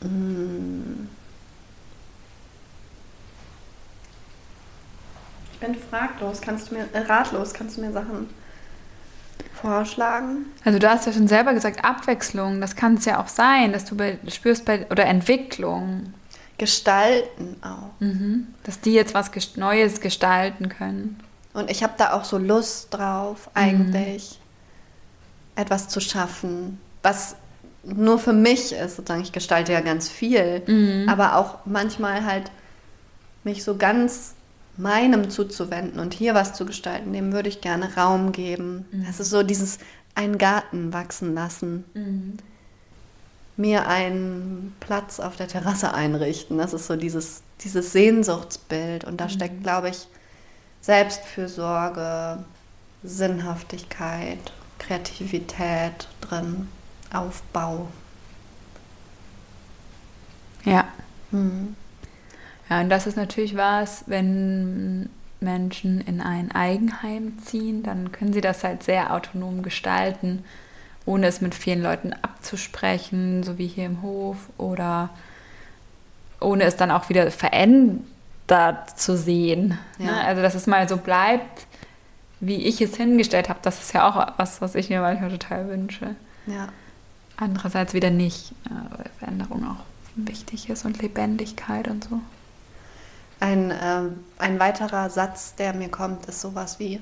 Mhm. 0.00 1.08
Ich 5.52 5.60
bin 5.60 5.74
fraglos, 5.74 6.40
kannst 6.40 6.70
du 6.70 6.74
mir, 6.74 6.88
äh, 6.92 6.98
ratlos, 6.98 7.54
kannst 7.54 7.76
du 7.76 7.80
mir 7.80 7.92
Sachen 7.92 8.28
vorschlagen? 9.66 10.46
Also 10.64 10.78
du 10.78 10.88
hast 10.88 11.06
ja 11.06 11.12
schon 11.12 11.28
selber 11.28 11.52
gesagt, 11.52 11.84
Abwechslung, 11.84 12.60
das 12.60 12.76
kann 12.76 12.94
es 12.94 13.04
ja 13.04 13.20
auch 13.20 13.28
sein, 13.28 13.72
dass 13.72 13.84
du 13.84 13.96
bei, 13.96 14.18
spürst 14.28 14.64
bei, 14.64 14.86
oder 14.90 15.04
Entwicklung. 15.06 16.14
Gestalten 16.56 17.56
auch. 17.62 18.00
Mhm. 18.00 18.46
Dass 18.62 18.80
die 18.80 18.92
jetzt 18.92 19.12
was 19.12 19.30
Neues 19.56 20.00
gestalten 20.00 20.68
können. 20.68 21.20
Und 21.52 21.70
ich 21.70 21.82
habe 21.82 21.94
da 21.98 22.12
auch 22.12 22.24
so 22.24 22.38
Lust 22.38 22.94
drauf, 22.94 23.50
eigentlich 23.54 24.38
mhm. 25.56 25.62
etwas 25.62 25.88
zu 25.88 26.00
schaffen, 26.00 26.78
was 27.02 27.36
nur 27.82 28.18
für 28.18 28.32
mich 28.32 28.72
ist, 28.72 28.96
sozusagen. 28.96 29.22
Ich 29.22 29.32
gestalte 29.32 29.72
ja 29.72 29.80
ganz 29.80 30.08
viel, 30.08 30.62
mhm. 30.66 31.08
aber 31.08 31.36
auch 31.36 31.58
manchmal 31.64 32.24
halt 32.24 32.50
mich 33.42 33.64
so 33.64 33.76
ganz 33.76 34.35
meinem 34.78 35.30
zuzuwenden 35.30 36.00
und 36.00 36.14
hier 36.14 36.34
was 36.34 36.54
zu 36.54 36.66
gestalten, 36.66 37.12
dem 37.12 37.32
würde 37.32 37.48
ich 37.48 37.60
gerne 37.60 37.94
Raum 37.96 38.32
geben. 38.32 38.86
Mhm. 38.90 39.06
Das 39.06 39.20
ist 39.20 39.30
so 39.30 39.42
dieses 39.42 39.78
einen 40.14 40.38
Garten 40.38 40.92
wachsen 40.92 41.34
lassen. 41.34 41.84
Mhm. 41.94 42.36
Mir 43.56 43.88
einen 43.88 44.74
Platz 44.80 45.18
auf 45.18 45.36
der 45.36 45.48
Terrasse 45.48 45.94
einrichten. 45.94 46.58
Das 46.58 46.74
ist 46.74 46.86
so 46.86 46.96
dieses, 46.96 47.42
dieses 47.62 47.92
Sehnsuchtsbild. 47.92 49.04
Und 49.04 49.18
da 49.20 49.24
mhm. 49.24 49.30
steckt, 49.30 49.62
glaube 49.62 49.88
ich, 49.88 50.06
Selbstfürsorge, 50.82 52.44
Sinnhaftigkeit 53.02 54.52
Kreativität 54.78 56.08
drin, 56.20 56.68
Aufbau. 57.12 57.88
Ja. 60.64 60.88
Mhm. 61.30 61.76
Ja, 62.68 62.80
und 62.80 62.88
das 62.88 63.06
ist 63.06 63.16
natürlich 63.16 63.56
was, 63.56 64.04
wenn 64.06 65.08
Menschen 65.40 66.00
in 66.00 66.20
ein 66.20 66.50
Eigenheim 66.52 67.38
ziehen, 67.38 67.82
dann 67.82 68.12
können 68.12 68.32
sie 68.32 68.40
das 68.40 68.64
halt 68.64 68.82
sehr 68.82 69.12
autonom 69.12 69.62
gestalten, 69.62 70.44
ohne 71.04 71.26
es 71.26 71.40
mit 71.40 71.54
vielen 71.54 71.82
Leuten 71.82 72.12
abzusprechen, 72.12 73.42
so 73.42 73.58
wie 73.58 73.68
hier 73.68 73.86
im 73.86 74.02
Hof, 74.02 74.36
oder 74.58 75.10
ohne 76.40 76.64
es 76.64 76.76
dann 76.76 76.90
auch 76.90 77.08
wieder 77.08 77.30
verändert 77.30 78.98
zu 78.98 79.16
sehen. 79.16 79.78
Ne? 79.98 80.06
Ja. 80.06 80.12
Ne? 80.12 80.24
Also, 80.24 80.42
dass 80.42 80.54
es 80.54 80.66
mal 80.66 80.88
so 80.88 80.96
bleibt, 80.96 81.66
wie 82.40 82.56
ich 82.56 82.80
es 82.80 82.96
hingestellt 82.96 83.48
habe, 83.48 83.60
das 83.62 83.80
ist 83.80 83.94
ja 83.94 84.08
auch 84.08 84.38
was, 84.38 84.60
was 84.60 84.74
ich 84.74 84.90
mir 84.90 85.00
manchmal 85.00 85.30
total 85.30 85.68
wünsche. 85.68 86.16
Ja. 86.46 86.68
Andererseits 87.36 87.94
wieder 87.94 88.10
nicht, 88.10 88.52
weil 88.64 89.10
Veränderung 89.18 89.64
auch 89.66 89.84
wichtig 90.16 90.68
ist 90.70 90.84
und 90.84 91.00
Lebendigkeit 91.02 91.88
und 91.88 92.04
so. 92.04 92.20
Ein, 93.40 93.70
äh, 93.70 94.02
ein 94.38 94.58
weiterer 94.58 95.10
Satz, 95.10 95.54
der 95.56 95.74
mir 95.74 95.88
kommt, 95.88 96.26
ist 96.26 96.40
sowas 96.40 96.78
wie, 96.78 97.00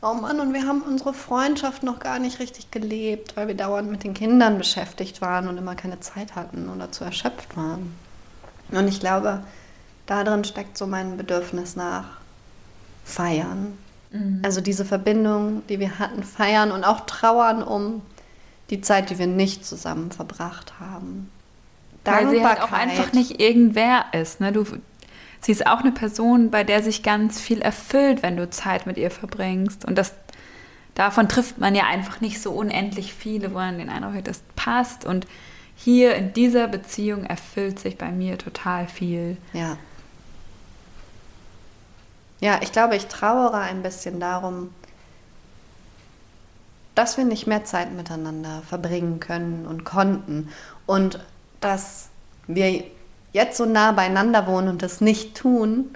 oh 0.00 0.14
Mann, 0.14 0.40
und 0.40 0.52
wir 0.52 0.66
haben 0.66 0.82
unsere 0.82 1.14
Freundschaft 1.14 1.82
noch 1.82 1.98
gar 1.98 2.18
nicht 2.18 2.38
richtig 2.38 2.70
gelebt, 2.70 3.36
weil 3.36 3.48
wir 3.48 3.56
dauernd 3.56 3.90
mit 3.90 4.04
den 4.04 4.14
Kindern 4.14 4.58
beschäftigt 4.58 5.20
waren 5.20 5.48
und 5.48 5.58
immer 5.58 5.74
keine 5.74 6.00
Zeit 6.00 6.36
hatten 6.36 6.68
oder 6.68 6.92
zu 6.92 7.04
erschöpft 7.04 7.56
waren. 7.56 7.94
Und 8.70 8.88
ich 8.88 9.00
glaube, 9.00 9.42
darin 10.06 10.44
steckt 10.44 10.78
so 10.78 10.86
mein 10.86 11.16
Bedürfnis 11.16 11.76
nach 11.76 12.04
Feiern. 13.04 13.78
Mhm. 14.10 14.40
Also 14.42 14.60
diese 14.60 14.84
Verbindung, 14.84 15.62
die 15.68 15.80
wir 15.80 15.98
hatten, 15.98 16.22
feiern 16.22 16.70
und 16.70 16.84
auch 16.84 17.00
trauern 17.00 17.62
um 17.62 18.02
die 18.70 18.80
Zeit, 18.80 19.10
die 19.10 19.18
wir 19.18 19.26
nicht 19.26 19.66
zusammen 19.66 20.10
verbracht 20.10 20.74
haben. 20.80 21.30
Weil 22.04 22.28
sie 22.28 22.44
halt 22.44 22.60
auch 22.60 22.72
einfach 22.72 23.12
nicht 23.12 23.40
irgendwer 23.40 24.04
ist. 24.12 24.40
Ne? 24.40 24.52
Du, 24.52 24.66
sie 25.44 25.52
ist 25.52 25.66
auch 25.66 25.80
eine 25.80 25.92
Person, 25.92 26.50
bei 26.50 26.64
der 26.64 26.82
sich 26.82 27.02
ganz 27.02 27.38
viel 27.38 27.60
erfüllt, 27.60 28.22
wenn 28.22 28.36
du 28.38 28.48
Zeit 28.48 28.86
mit 28.86 28.96
ihr 28.96 29.10
verbringst. 29.10 29.84
Und 29.84 29.96
das, 29.96 30.14
davon 30.94 31.28
trifft 31.28 31.58
man 31.58 31.74
ja 31.74 31.84
einfach 31.84 32.22
nicht 32.22 32.40
so 32.40 32.52
unendlich 32.52 33.12
viele, 33.12 33.50
wo 33.50 33.56
man 33.56 33.76
den 33.76 33.90
Eindruck 33.90 34.14
hat, 34.14 34.26
das 34.26 34.42
passt. 34.56 35.04
Und 35.04 35.26
hier 35.76 36.14
in 36.14 36.32
dieser 36.32 36.66
Beziehung 36.66 37.24
erfüllt 37.24 37.78
sich 37.78 37.98
bei 37.98 38.10
mir 38.10 38.38
total 38.38 38.88
viel. 38.88 39.36
Ja. 39.52 39.76
Ja, 42.40 42.60
ich 42.62 42.72
glaube, 42.72 42.96
ich 42.96 43.06
trauere 43.06 43.58
ein 43.58 43.82
bisschen 43.82 44.20
darum, 44.20 44.70
dass 46.94 47.18
wir 47.18 47.24
nicht 47.24 47.46
mehr 47.46 47.64
Zeit 47.64 47.92
miteinander 47.92 48.62
verbringen 48.66 49.20
können 49.20 49.66
und 49.66 49.84
konnten. 49.84 50.48
Und 50.86 51.18
dass 51.60 52.08
wir 52.46 52.84
jetzt 53.34 53.58
so 53.58 53.66
nah 53.66 53.92
beieinander 53.92 54.46
wohnen 54.46 54.68
und 54.68 54.82
das 54.82 55.02
nicht 55.02 55.36
tun. 55.36 55.94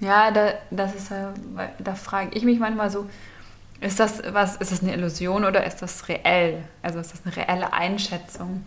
Ja, 0.00 0.30
da, 0.30 0.54
das 0.70 0.94
ist 0.94 1.12
da 1.78 1.94
frage 1.94 2.30
ich 2.36 2.44
mich 2.44 2.58
manchmal 2.58 2.90
so, 2.90 3.08
ist 3.80 4.00
das 4.00 4.22
was, 4.32 4.56
ist 4.56 4.72
das 4.72 4.82
eine 4.82 4.94
Illusion 4.94 5.44
oder 5.44 5.64
ist 5.64 5.82
das 5.82 6.08
reell? 6.08 6.64
Also 6.82 6.98
ist 6.98 7.12
das 7.12 7.24
eine 7.24 7.36
reelle 7.36 7.72
Einschätzung? 7.72 8.64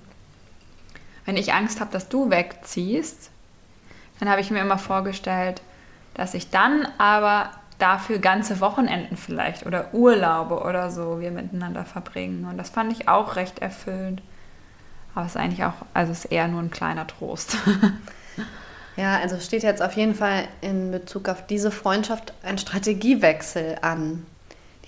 Wenn 1.26 1.38
ich 1.38 1.54
Angst 1.54 1.82
habe, 1.82 1.92
dass 1.92 2.08
du 2.08 2.30
wegziehst, 2.30 3.30
dann 4.20 4.30
habe 4.30 4.42
ich 4.42 4.52
mir 4.52 4.62
immer 4.62 4.78
vorgestellt, 4.78 5.62
dass 6.14 6.34
ich 6.34 6.50
dann 6.50 6.88
aber 6.98 7.50
dafür 7.80 8.20
ganze 8.20 8.60
Wochenenden 8.60 9.18
vielleicht 9.18 9.66
oder 9.66 9.94
Urlaube 9.94 10.62
oder 10.62 10.92
so 10.92 11.20
wir 11.20 11.32
miteinander 11.32 11.84
verbringen. 11.84 12.46
Und 12.46 12.58
das 12.58 12.70
fand 12.70 12.92
ich 12.92 13.08
auch 13.08 13.36
recht 13.36 13.60
erfüllend. 13.60 14.22
Aber 15.14 15.26
es 15.26 15.34
ist 15.34 15.38
eigentlich 15.38 15.64
auch, 15.66 15.74
also 15.94 16.12
es 16.12 16.26
ist 16.26 16.32
eher 16.32 16.48
nur 16.48 16.62
ein 16.62 16.72
kleiner 16.72 17.06
Trost. 17.08 17.58
ja, 18.96 19.18
also 19.18 19.40
steht 19.40 19.64
jetzt 19.64 19.82
auf 19.82 19.94
jeden 19.94 20.16
Fall 20.16 20.48
in 20.62 20.92
Bezug 20.92 21.28
auf 21.30 21.46
diese 21.46 21.72
Freundschaft 21.72 22.34
ein 22.44 22.58
Strategiewechsel 22.58 23.78
an. 23.82 24.26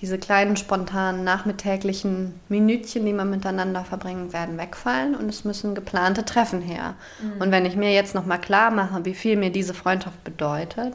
Diese 0.00 0.18
kleinen, 0.18 0.56
spontanen, 0.56 1.24
nachmittäglichen 1.24 2.38
Minütchen, 2.48 3.06
die 3.06 3.12
man 3.12 3.30
miteinander 3.30 3.84
verbringen, 3.84 4.32
werden 4.32 4.58
wegfallen 4.58 5.14
und 5.14 5.28
es 5.28 5.44
müssen 5.44 5.74
geplante 5.74 6.24
Treffen 6.24 6.60
her. 6.60 6.94
Mhm. 7.22 7.40
Und 7.40 7.50
wenn 7.50 7.64
ich 7.64 7.76
mir 7.76 7.92
jetzt 7.92 8.14
nochmal 8.14 8.40
klar 8.40 8.70
mache, 8.70 9.04
wie 9.04 9.14
viel 9.14 9.36
mir 9.36 9.50
diese 9.50 9.72
Freundschaft 9.72 10.22
bedeutet, 10.24 10.94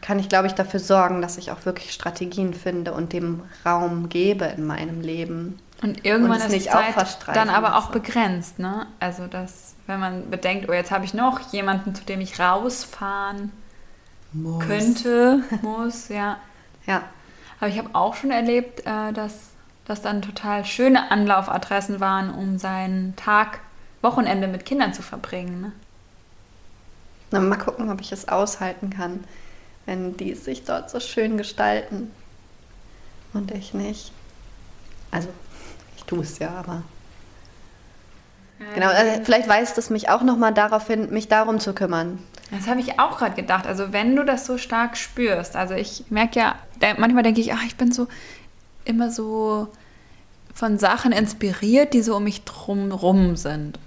kann 0.00 0.18
ich, 0.18 0.28
glaube 0.28 0.46
ich, 0.46 0.52
dafür 0.52 0.80
sorgen, 0.80 1.22
dass 1.22 1.38
ich 1.38 1.50
auch 1.50 1.64
wirklich 1.64 1.92
Strategien 1.92 2.54
finde 2.54 2.92
und 2.92 3.12
dem 3.12 3.42
Raum 3.64 4.08
gebe 4.08 4.44
in 4.44 4.66
meinem 4.66 5.00
Leben. 5.00 5.58
Und 5.80 6.04
irgendwann 6.04 6.40
und 6.42 6.52
ist 6.52 6.66
die 6.66 6.70
Zeit 6.70 6.94
dann 7.32 7.50
aber 7.50 7.76
auch 7.76 7.90
begrenzt, 7.90 8.58
ne? 8.58 8.86
Also 8.98 9.26
dass, 9.26 9.74
wenn 9.86 10.00
man 10.00 10.28
bedenkt, 10.30 10.68
oh, 10.68 10.72
jetzt 10.72 10.90
habe 10.90 11.04
ich 11.04 11.14
noch 11.14 11.52
jemanden, 11.52 11.94
zu 11.94 12.04
dem 12.04 12.20
ich 12.20 12.40
rausfahren 12.40 13.52
muss. 14.32 14.64
könnte, 14.64 15.44
muss, 15.62 16.08
ja. 16.08 16.38
Ja. 16.86 17.02
Aber 17.60 17.68
ich 17.68 17.78
habe 17.78 17.90
auch 17.92 18.14
schon 18.14 18.30
erlebt, 18.30 18.80
äh, 18.86 19.12
dass 19.12 19.34
das 19.84 20.02
dann 20.02 20.22
total 20.22 20.64
schöne 20.64 21.10
Anlaufadressen 21.10 22.00
waren, 22.00 22.30
um 22.30 22.58
seinen 22.58 23.16
Tag, 23.16 23.60
Wochenende 24.00 24.46
mit 24.46 24.64
Kindern 24.64 24.94
zu 24.94 25.02
verbringen. 25.02 25.60
Ne? 25.60 25.72
Na, 27.32 27.40
mal 27.40 27.56
gucken, 27.56 27.90
ob 27.90 28.00
ich 28.00 28.12
es 28.12 28.28
aushalten 28.28 28.90
kann, 28.90 29.24
wenn 29.86 30.16
die 30.16 30.34
sich 30.34 30.64
dort 30.64 30.88
so 30.90 31.00
schön 31.00 31.36
gestalten 31.36 32.10
und 33.32 33.50
ich 33.50 33.74
nicht. 33.74 34.12
Also 35.10 35.28
tue 36.04 36.22
es 36.22 36.38
ja, 36.38 36.50
aber. 36.50 36.82
genau, 38.74 38.88
also 38.88 39.22
vielleicht 39.24 39.48
weist 39.48 39.78
es 39.78 39.90
mich 39.90 40.08
auch 40.08 40.22
nochmal 40.22 40.54
darauf 40.54 40.86
hin, 40.86 41.10
mich 41.10 41.28
darum 41.28 41.60
zu 41.60 41.72
kümmern. 41.74 42.18
Das 42.50 42.66
habe 42.66 42.80
ich 42.80 42.98
auch 42.98 43.18
gerade 43.18 43.34
gedacht. 43.34 43.66
Also 43.66 43.92
wenn 43.92 44.16
du 44.16 44.24
das 44.24 44.46
so 44.46 44.58
stark 44.58 44.96
spürst, 44.96 45.56
also 45.56 45.74
ich 45.74 46.04
merke 46.08 46.40
ja, 46.40 46.54
manchmal 46.96 47.22
denke 47.22 47.40
ich, 47.40 47.52
ach, 47.52 47.64
ich 47.66 47.76
bin 47.76 47.92
so 47.92 48.08
immer 48.84 49.10
so 49.10 49.68
von 50.54 50.78
Sachen 50.78 51.12
inspiriert, 51.12 51.94
die 51.94 52.02
so 52.02 52.16
um 52.16 52.24
mich 52.24 52.44
drumrum 52.44 53.36
sind. 53.36 53.78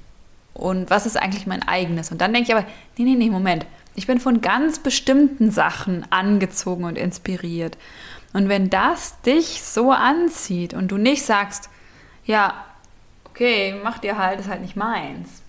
Und 0.53 0.89
was 0.89 1.05
ist 1.05 1.17
eigentlich 1.17 1.47
mein 1.47 1.67
eigenes? 1.67 2.11
Und 2.11 2.21
dann 2.21 2.33
denke 2.33 2.49
ich 2.49 2.55
aber, 2.55 2.65
nee, 2.97 3.05
nee, 3.05 3.15
nee, 3.15 3.29
Moment. 3.29 3.65
Ich 3.95 4.07
bin 4.07 4.19
von 4.19 4.41
ganz 4.41 4.79
bestimmten 4.79 5.51
Sachen 5.51 6.05
angezogen 6.11 6.85
und 6.85 6.97
inspiriert. 6.97 7.77
Und 8.31 8.47
wenn 8.47 8.69
das 8.69 9.19
dich 9.21 9.63
so 9.63 9.91
anzieht 9.91 10.73
und 10.73 10.89
du 10.89 10.97
nicht 10.97 11.25
sagst, 11.25 11.69
ja, 12.25 12.65
okay, 13.25 13.79
mach 13.83 13.99
dir 13.99 14.17
halt, 14.17 14.39
ist 14.39 14.49
halt 14.49 14.61
nicht 14.61 14.75
meins. 14.75 15.41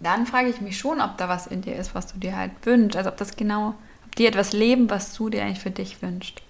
Dann 0.00 0.26
frage 0.26 0.48
ich 0.48 0.60
mich 0.60 0.78
schon, 0.78 1.00
ob 1.00 1.16
da 1.16 1.28
was 1.28 1.46
in 1.46 1.62
dir 1.62 1.76
ist, 1.76 1.94
was 1.94 2.06
du 2.06 2.18
dir 2.18 2.36
halt 2.36 2.52
wünschst. 2.64 2.96
Also 2.96 3.10
ob 3.10 3.16
das 3.16 3.36
genau, 3.36 3.74
ob 4.06 4.16
die 4.16 4.26
etwas 4.26 4.52
leben, 4.52 4.88
was 4.90 5.14
du 5.14 5.28
dir 5.28 5.42
eigentlich 5.42 5.60
für 5.60 5.70
dich 5.70 6.00
wünschst. 6.02 6.40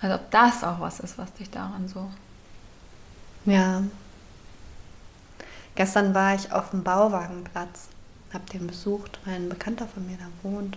Also 0.00 0.16
ob 0.16 0.30
das 0.30 0.64
auch 0.64 0.80
was 0.80 1.00
ist, 1.00 1.16
was 1.16 1.32
dich 1.32 1.50
daran 1.50 1.88
so. 1.88 2.10
Ja. 3.46 3.82
Gestern 5.76 6.14
war 6.14 6.34
ich 6.34 6.52
auf 6.52 6.70
dem 6.70 6.82
Bauwagenplatz, 6.82 7.88
hab 8.32 8.48
den 8.50 8.66
besucht, 8.66 9.18
weil 9.24 9.36
ein 9.36 9.48
Bekannter 9.48 9.88
von 9.88 10.06
mir 10.06 10.16
da 10.16 10.26
wohnt 10.42 10.76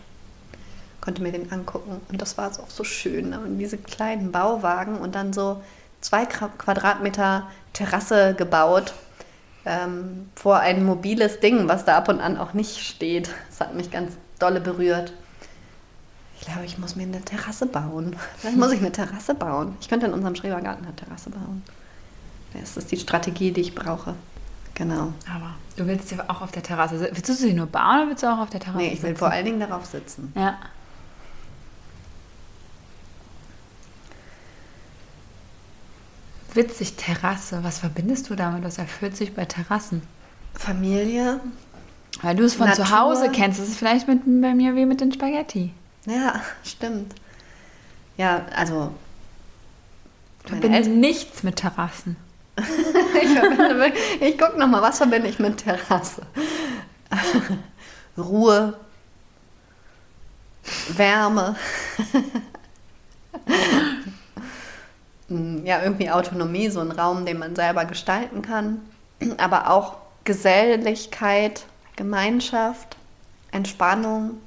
konnte 1.07 1.21
mir 1.21 1.31
den 1.31 1.49
angucken. 1.53 2.01
Und 2.11 2.21
das 2.21 2.37
war 2.37 2.49
auch 2.49 2.69
so 2.69 2.83
schön. 2.83 3.29
Ne? 3.29 3.39
Und 3.39 3.59
diese 3.59 3.77
kleinen 3.77 4.33
Bauwagen 4.33 4.97
und 4.97 5.15
dann 5.15 5.31
so 5.31 5.63
zwei 6.01 6.25
Quadratmeter 6.25 7.47
Terrasse 7.71 8.35
gebaut 8.37 8.93
ähm, 9.63 10.29
vor 10.35 10.57
ein 10.57 10.83
mobiles 10.83 11.39
Ding, 11.39 11.69
was 11.69 11.85
da 11.85 11.95
ab 11.95 12.09
und 12.09 12.19
an 12.19 12.35
auch 12.35 12.51
nicht 12.51 12.79
steht. 12.85 13.29
Das 13.49 13.61
hat 13.61 13.73
mich 13.73 13.89
ganz 13.89 14.17
dolle 14.37 14.59
berührt. 14.59 15.13
Ich 16.41 16.45
glaube, 16.45 16.65
ich 16.65 16.77
muss 16.77 16.97
mir 16.97 17.03
eine 17.03 17.21
Terrasse 17.21 17.67
bauen. 17.67 18.17
Vielleicht 18.35 18.57
muss 18.57 18.73
ich 18.73 18.79
eine 18.79 18.91
Terrasse 18.91 19.33
bauen. 19.33 19.77
Ich 19.79 19.87
könnte 19.87 20.07
in 20.07 20.13
unserem 20.13 20.35
Schrebergarten 20.35 20.85
eine 20.85 20.95
Terrasse 20.97 21.29
bauen. 21.29 21.63
Das 22.51 22.75
ist 22.75 22.91
die 22.91 22.97
Strategie, 22.97 23.51
die 23.51 23.61
ich 23.61 23.73
brauche. 23.73 24.13
Genau. 24.73 25.13
Aber 25.33 25.55
du 25.77 25.87
willst 25.87 26.11
ja 26.11 26.25
auch 26.27 26.41
auf 26.41 26.51
der 26.51 26.63
Terrasse 26.63 26.99
sitzen. 26.99 27.15
Willst 27.15 27.29
du 27.29 27.33
sie 27.33 27.53
nur 27.53 27.67
bauen 27.67 28.01
oder 28.01 28.09
willst 28.09 28.23
du 28.23 28.27
auch 28.27 28.39
auf 28.39 28.49
der 28.49 28.59
Terrasse 28.59 28.79
sitzen? 28.79 28.89
Nee, 28.89 28.97
ich 28.97 29.03
will 29.03 29.09
sitzen? 29.11 29.19
vor 29.19 29.31
allen 29.31 29.45
Dingen 29.45 29.61
darauf 29.61 29.85
sitzen. 29.85 30.33
Ja. 30.35 30.57
Witzig, 36.57 36.95
Terrasse. 36.95 37.63
Was 37.63 37.77
verbindest 37.77 38.31
du 38.31 38.35
damit? 38.35 38.63
Was 38.63 38.79
erfüllt 38.79 39.15
sich 39.15 39.35
bei 39.35 39.45
Terrassen? 39.45 40.01
Familie. 40.55 41.39
Weil 42.23 42.35
du 42.35 42.45
es 42.45 42.55
von 42.55 42.67
Natur. 42.67 42.83
zu 42.83 42.97
Hause 42.97 43.29
kennst. 43.31 43.59
Das 43.59 43.67
ist 43.67 43.77
vielleicht 43.77 44.07
mit, 44.07 44.21
bei 44.25 44.55
mir 44.55 44.75
wie 44.75 44.87
mit 44.87 44.99
den 44.99 45.13
Spaghetti. 45.13 45.71
Ja, 46.07 46.41
stimmt. 46.63 47.13
Ja, 48.17 48.47
also. 48.55 48.91
Ich 50.45 50.49
verbinde 50.49 50.89
nichts 50.89 51.43
mit 51.43 51.57
Terrassen. 51.57 52.15
ich, 52.57 54.21
ich 54.21 54.37
gucke 54.39 54.57
nochmal, 54.57 54.81
was 54.81 54.97
verbinde 54.97 55.27
ich 55.27 55.37
mit 55.37 55.57
Terrasse? 55.59 56.23
Ruhe, 58.17 58.79
Wärme. 60.89 61.55
Ja, 65.29 65.83
irgendwie 65.83 66.09
Autonomie, 66.09 66.69
so 66.69 66.79
ein 66.79 66.91
Raum, 66.91 67.25
den 67.25 67.39
man 67.39 67.55
selber 67.55 67.83
gestalten 67.83 68.41
kann, 68.41 68.79
aber 69.37 69.69
auch 69.69 69.97
Geselligkeit, 70.23 71.65
Gemeinschaft, 71.97 72.95
Entspannung. 73.51 74.37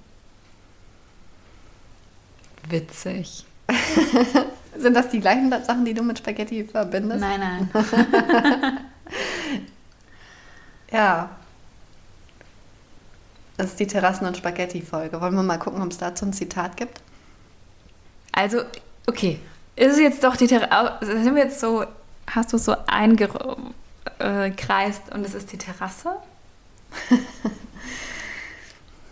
Witzig. 2.69 3.45
Sind 4.79 4.95
das 4.95 5.11
die 5.11 5.21
gleichen 5.21 5.51
Sachen, 5.51 5.85
die 5.85 5.93
du 5.93 6.03
mit 6.03 6.19
Spaghetti 6.19 6.65
verbindest? 6.65 7.21
Nein, 7.21 7.41
nein. 7.41 7.71
ja. 10.93 11.29
Das 13.59 13.71
ist 13.71 13.81
die 13.81 13.87
Terrassen- 13.87 14.27
und 14.27 14.39
Spaghetti-Folge. 14.39 15.21
Wollen 15.21 15.35
wir 15.35 15.43
mal 15.43 15.59
gucken, 15.59 15.83
ob 15.83 15.91
es 15.91 15.99
dazu 15.99 16.25
ein 16.25 16.33
Zitat 16.33 16.79
gibt? 16.79 17.03
Also, 18.33 18.63
okay. 19.07 19.39
Ist 19.81 19.93
es 19.93 19.99
jetzt 19.99 20.23
doch 20.23 20.37
die 20.37 20.47
Terrasse? 20.47 20.99
Sind 21.07 21.35
wir 21.35 21.45
jetzt 21.45 21.59
so, 21.59 21.87
hast 22.27 22.53
du 22.53 22.59
es 22.59 22.67
so 22.67 22.77
eingekreist 22.87 23.73
und 25.11 25.25
es 25.25 25.33
ist 25.33 25.53
die 25.53 25.57
Terrasse? 25.57 26.17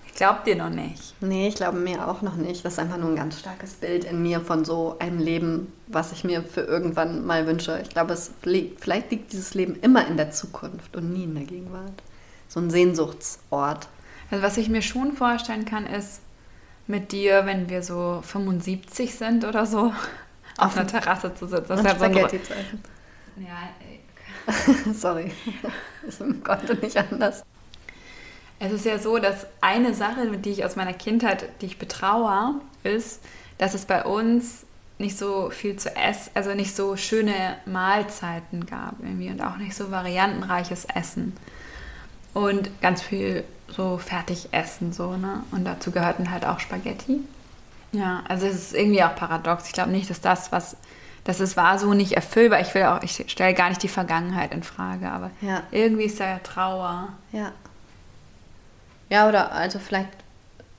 ich 0.07 0.15
glaube 0.15 0.41
dir 0.45 0.57
noch 0.57 0.69
nicht. 0.69 1.15
Nee, 1.23 1.49
ich 1.49 1.55
glaube 1.55 1.79
mir 1.79 2.07
auch 2.07 2.21
noch 2.21 2.37
nicht. 2.37 2.67
Das 2.67 2.75
ist 2.75 2.79
einfach 2.81 2.99
nur 2.99 3.09
ein 3.09 3.17
ganz 3.17 3.41
starkes 3.41 3.73
Bild 3.77 4.05
in 4.05 4.23
mir 4.23 4.43
von 4.43 4.67
so 4.67 4.97
einem 4.99 5.19
Leben, 5.19 5.73
was 5.87 6.13
ich 6.13 6.23
mir 6.23 6.43
für 6.43 6.61
irgendwann 6.61 7.25
mal 7.25 7.47
wünsche. 7.47 7.81
Ich 7.81 7.89
glaube, 7.89 8.13
es 8.13 8.33
liegt, 8.43 8.83
vielleicht 8.83 9.11
liegt 9.11 9.33
dieses 9.33 9.55
Leben 9.55 9.75
immer 9.81 10.07
in 10.07 10.19
der 10.19 10.33
Zukunft 10.33 10.95
und 10.95 11.15
nie 11.15 11.25
in 11.25 11.35
der 11.35 11.45
Gegenwart. 11.45 12.03
So 12.47 12.61
ein 12.61 12.69
Sehnsuchtsort. 12.69 13.89
Also 14.31 14.45
was 14.45 14.59
ich 14.59 14.69
mir 14.69 14.83
schon 14.83 15.15
vorstellen 15.15 15.65
kann, 15.65 15.87
ist 15.87 16.21
mit 16.87 17.13
dir, 17.13 17.47
wenn 17.47 17.71
wir 17.71 17.83
so 17.83 18.21
75 18.23 19.15
sind 19.15 19.47
oder 19.47 19.65
so, 19.65 19.95
auf 20.59 20.77
einer 20.77 20.87
Terrasse 20.87 21.35
zu 21.35 21.47
sitzen. 21.47 21.69
Das 21.69 21.81
und 21.81 21.87
ist 21.87 21.91
halt 21.93 21.99
so 21.99 22.05
ein 22.05 22.13
Spaghetti 22.13 22.43
zu 22.43 22.53
essen. 22.53 22.83
ja, 23.37 23.69
Sorry, 24.93 25.33
ich 26.07 26.45
konnte 26.45 26.75
nicht 26.77 26.97
anders. 26.97 27.45
Es 28.59 28.73
ist 28.73 28.85
ja 28.85 28.99
so, 28.99 29.19
dass 29.19 29.47
eine 29.61 29.95
Sache, 29.95 30.27
die 30.39 30.51
ich 30.51 30.65
aus 30.65 30.75
meiner 30.75 30.93
Kindheit, 30.93 31.49
die 31.61 31.67
ich 31.67 31.79
betraue, 31.79 32.55
ist, 32.83 33.23
dass 33.59 33.75
es 33.75 33.85
bei 33.85 34.05
uns 34.05 34.67
nicht 34.99 35.17
so 35.17 35.51
viel 35.51 35.77
zu 35.77 35.95
essen, 35.95 36.31
also 36.35 36.55
nicht 36.55 36.75
so 36.75 36.97
schöne 36.97 37.57
Mahlzeiten 37.67 38.67
gab 38.67 38.97
irgendwie 39.01 39.31
und 39.31 39.41
auch 39.41 39.57
nicht 39.59 39.77
so 39.77 39.93
variantenreiches 39.93 40.87
Essen. 40.87 41.37
Und 42.35 42.81
ganz 42.81 43.01
viel 43.01 43.45
so 43.69 43.99
Fertigessen 43.99 44.93
so, 44.93 45.17
ne? 45.17 45.43
Und 45.53 45.65
dazu 45.65 45.93
gehörten 45.93 46.31
halt 46.31 46.45
auch 46.45 46.59
Spaghetti. 46.59 47.21
Ja, 47.93 48.23
also 48.29 48.47
es 48.47 48.55
ist 48.57 48.75
irgendwie 48.75 49.03
auch 49.03 49.15
paradox. 49.15 49.67
Ich 49.67 49.73
glaube 49.73 49.91
nicht, 49.91 50.11
dass 50.11 50.21
das, 50.21 50.53
was, 50.53 50.77
dass 51.25 51.41
es 51.41 51.57
war 51.57 51.79
so 51.79 51.95
nicht 51.95 52.13
erfüllbar. 52.13 52.61
Ich 52.61 52.75
will 52.75 52.85
auch, 52.85 53.03
ich 53.03 53.25
stelle 53.29 53.55
gar 53.55 53.69
nicht 53.71 53.83
die 53.83 53.89
Vergangenheit 53.89 54.53
in 54.53 54.63
Frage, 54.63 55.11
aber 55.11 55.31
Ja. 55.41 55.63
irgendwie 55.71 56.05
ist 56.05 56.21
da 56.21 56.27
ja 56.29 56.39
Trauer. 56.39 57.09
Ja. 57.33 57.53
Ja, 59.11 59.29
oder 59.29 59.53
also 59.53 59.79
vielleicht 59.79 60.09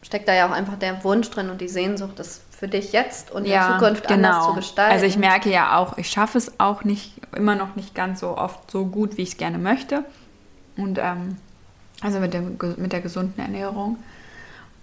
steckt 0.03 0.27
da 0.27 0.33
ja 0.33 0.47
auch 0.47 0.51
einfach 0.51 0.77
der 0.77 1.03
Wunsch 1.03 1.29
drin 1.29 1.49
und 1.49 1.61
die 1.61 1.67
Sehnsucht, 1.67 2.17
das 2.17 2.41
für 2.51 2.67
dich 2.67 2.91
jetzt 2.91 3.31
und 3.31 3.45
in 3.45 3.61
Zukunft 3.61 4.09
anders 4.11 4.45
zu 4.45 4.53
gestalten. 4.53 4.91
Also 4.93 5.05
ich 5.05 5.17
merke 5.17 5.49
ja 5.49 5.77
auch, 5.77 5.97
ich 5.97 6.09
schaffe 6.09 6.37
es 6.37 6.59
auch 6.59 6.83
nicht, 6.83 7.13
immer 7.35 7.55
noch 7.55 7.75
nicht 7.75 7.95
ganz 7.95 8.19
so 8.19 8.37
oft 8.37 8.69
so 8.69 8.85
gut, 8.85 9.17
wie 9.17 9.21
ich 9.23 9.29
es 9.29 9.37
gerne 9.37 9.57
möchte. 9.57 10.03
Und 10.75 10.97
ähm, 10.99 11.37
also 12.01 12.19
mit, 12.19 12.33
dem, 12.33 12.57
mit 12.77 12.91
der 12.93 13.01
gesunden 13.01 13.39
Ernährung. 13.41 13.97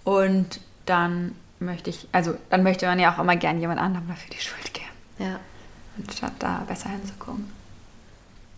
Und 0.03 0.59
dann 0.85 1.35
möchte 1.59 1.89
ich, 1.89 2.07
also 2.11 2.35
dann 2.49 2.63
möchte 2.63 2.85
man 2.85 2.99
ja 2.99 3.13
auch 3.13 3.19
immer 3.19 3.35
gern 3.35 3.59
jemand 3.59 3.79
anderem 3.79 4.07
dafür 4.07 4.29
die 4.31 4.41
Schuld 4.41 4.73
geben, 4.73 4.87
Ja. 5.19 5.39
anstatt 6.05 6.33
da 6.39 6.63
besser 6.67 6.89
hinzugucken. 6.89 7.51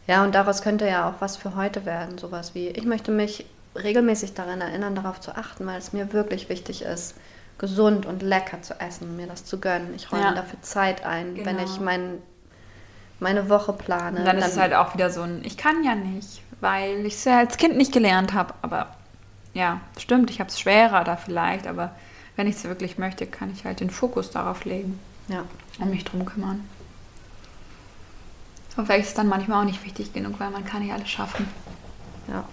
Ja, 0.08 0.24
und 0.24 0.34
daraus 0.34 0.62
könnte 0.62 0.88
ja 0.88 1.08
auch 1.10 1.16
was 1.20 1.38
für 1.38 1.56
heute 1.56 1.86
werden. 1.86 2.18
Sowas 2.18 2.56
wie, 2.56 2.70
ich 2.70 2.84
möchte 2.86 3.12
mich 3.12 3.46
regelmäßig 3.76 4.34
daran 4.34 4.60
erinnern, 4.60 4.96
darauf 4.96 5.20
zu 5.22 5.36
achten, 5.36 5.66
weil 5.68 5.78
es 5.78 5.94
mir 5.94 6.12
wirklich 6.14 6.50
wichtig 6.50 6.82
ist, 6.82 7.16
gesund 7.60 8.06
und 8.06 8.24
lecker 8.24 8.62
zu 8.62 8.80
essen, 8.80 9.16
mir 9.18 9.28
das 9.28 9.46
zu 9.46 9.60
gönnen. 9.60 9.94
Ich 9.96 10.12
räume 10.12 10.24
Ja. 10.24 10.32
dafür 10.34 10.60
Zeit 10.62 11.06
ein, 11.06 11.36
wenn 11.38 11.58
Genau. 11.58 11.64
ich 11.64 11.80
mein, 11.80 12.18
meine 13.20 13.50
Woche 13.50 13.74
plane. 13.74 14.20
Und 14.20 14.26
dann, 14.26 14.38
ist 14.40 14.48
es 14.48 14.58
halt 14.58 14.74
auch 14.74 14.94
wieder 14.96 15.10
so 15.12 15.22
ein, 15.22 15.42
ich 15.44 15.58
kann 15.58 15.84
ja 15.84 15.94
nicht, 15.94 16.42
weil 16.62 17.06
ich 17.06 17.14
es 17.16 17.26
ja 17.26 17.38
als 17.38 17.58
Kind 17.58 17.78
nicht 17.78 17.92
gelernt 17.92 18.34
habe. 18.34 18.54
Aber 18.64 18.88
ja, 19.54 19.82
stimmt, 20.00 20.32
ich 20.32 20.40
habe 20.40 20.50
es 20.50 20.60
schwerer 20.60 21.04
da 21.04 21.18
vielleicht, 21.18 21.68
aber 21.68 21.92
wenn 22.40 22.48
ich 22.48 22.56
es 22.56 22.64
wirklich 22.64 22.98
möchte, 22.98 23.28
kann 23.28 23.52
ich 23.52 23.66
halt 23.66 23.82
den 23.82 23.90
Fokus 23.90 24.32
darauf 24.32 24.64
legen 24.64 24.98
Ja. 25.28 25.44
und 25.78 25.90
mich 25.90 26.06
drum 26.06 26.24
kümmern. 26.24 26.70
Und 28.78 28.86
vielleicht 28.86 29.02
ist 29.02 29.08
es 29.10 29.14
dann 29.16 29.28
manchmal 29.28 29.60
auch 29.60 29.66
nicht 29.66 29.84
wichtig 29.84 30.14
genug, 30.14 30.40
weil 30.40 30.50
man 30.50 30.64
kann 30.64 30.82
nicht 30.82 30.94
alles 30.94 31.10
schaffen. 31.10 31.50
Ja. 32.30 32.46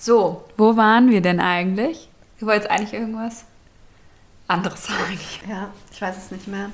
So, 0.00 0.42
wo 0.56 0.76
waren 0.76 1.10
wir 1.10 1.20
denn 1.20 1.38
eigentlich? 1.38 2.08
Du 2.40 2.46
wolltest 2.46 2.68
eigentlich 2.68 2.94
irgendwas 2.94 3.44
anderes 4.48 4.86
sagen. 4.86 5.20
Ja, 5.48 5.70
ich 5.92 6.02
weiß 6.02 6.16
es 6.16 6.32
nicht 6.32 6.48
mehr. 6.48 6.70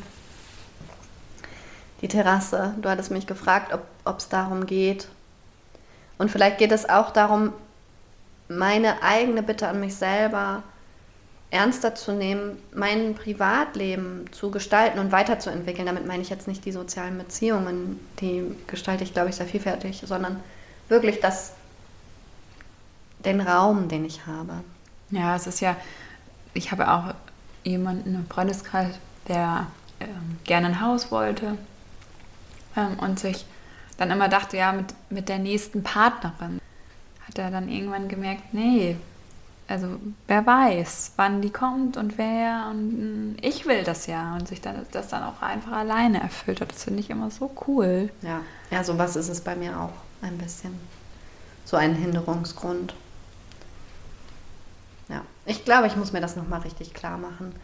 Die 2.01 2.09
Terrasse. 2.09 2.75
Du 2.81 2.89
hattest 2.89 3.11
mich 3.11 3.27
gefragt, 3.27 3.79
ob 4.07 4.17
es 4.19 4.31
darum 4.31 4.65
geht. 4.65 5.09
Und 6.17 6.31
vielleicht 6.31 6.57
geht 6.57 6.73
es 6.73 6.89
auch 6.89 7.11
darum, 7.11 7.53
meine 8.49 9.03
eigene 9.03 9.43
Bitte 9.43 9.69
an 9.69 9.81
mich 9.81 9.95
selber 9.95 10.63
ernster 11.51 11.95
zu 11.95 12.13
nehmen, 12.13 12.59
mein 12.75 13.15
Privatleben 13.15 14.27
zu 14.33 14.51
gestalten 14.51 14.99
und 14.99 15.13
weiterzuentwickeln. 15.13 15.87
Damit 15.87 16.07
meine 16.07 16.23
ich 16.23 16.29
jetzt 16.29 16.47
nicht 16.47 16.65
die 16.65 16.73
sozialen 16.73 17.17
Beziehungen, 17.17 17.99
die 18.21 18.55
gestalte 18.67 19.05
ich, 19.05 19.15
glaube 19.15 19.31
ich, 19.31 19.37
sehr 19.37 19.47
vielfältig, 19.47 20.03
sondern 20.05 20.41
wirklich 20.89 21.21
das, 21.21 21.53
den 23.25 23.41
Raum, 23.41 23.89
den 23.89 24.05
ich 24.05 24.27
habe. 24.27 24.53
Ja, 25.11 25.37
es 25.37 25.47
ist 25.47 25.61
ja, 25.61 25.77
ich 26.53 26.71
habe 26.71 26.91
auch 26.91 27.15
jemanden 27.65 28.15
im 28.15 28.27
Freundeskreis, 28.27 28.95
der 29.27 29.67
ähm, 30.01 30.39
gerne 30.45 30.69
ein 30.69 30.81
Haus 30.81 31.11
wollte 31.11 31.57
ähm, 32.77 32.99
und 32.99 33.19
sich 33.19 33.47
dann 33.97 34.11
immer 34.11 34.29
dachte, 34.29 34.57
ja, 34.59 34.73
mit, 34.73 34.95
mit 35.09 35.29
der 35.29 35.39
nächsten 35.39 35.83
Partnerin 35.83 36.61
hat 37.29 37.39
er 37.39 37.51
dann 37.51 37.69
irgendwann 37.69 38.09
gemerkt, 38.09 38.53
nee, 38.53 38.97
also 39.69 40.01
wer 40.27 40.47
weiß, 40.47 41.13
wann 41.17 41.43
die 41.43 41.51
kommt 41.51 41.99
und 41.99 42.17
wer 42.17 42.69
und 42.71 43.35
mm, 43.35 43.37
ich 43.43 43.67
will 43.67 43.85
das 43.85 44.07
ja 44.07 44.35
und 44.35 44.49
sich 44.49 44.63
dann, 44.63 44.87
das 44.93 45.09
dann 45.09 45.23
auch 45.23 45.43
einfach 45.43 45.73
alleine 45.73 46.23
erfüllt 46.23 46.63
hat. 46.63 46.73
Das 46.73 46.85
finde 46.85 47.01
ich 47.01 47.11
immer 47.11 47.31
so 47.31 47.51
cool. 47.67 48.11
Ja, 48.23 48.41
ja, 48.71 48.83
sowas 48.83 49.15
ist 49.15 49.29
es 49.29 49.43
bei 49.43 49.55
mir 49.55 49.79
auch 49.79 49.93
ein 50.23 50.39
bisschen. 50.39 50.75
So 51.67 51.77
ein 51.77 51.95
Hinderungsgrund. 51.95 52.95
Ja, 55.11 55.23
ich 55.45 55.67
glaube, 55.67 55.87
ich 55.87 55.97
muss 55.97 56.13
mir 56.13 56.23
das 56.23 56.35
nochmal 56.35 56.61
richtig 56.61 56.95
klar 56.95 57.19
machen, 57.19 57.55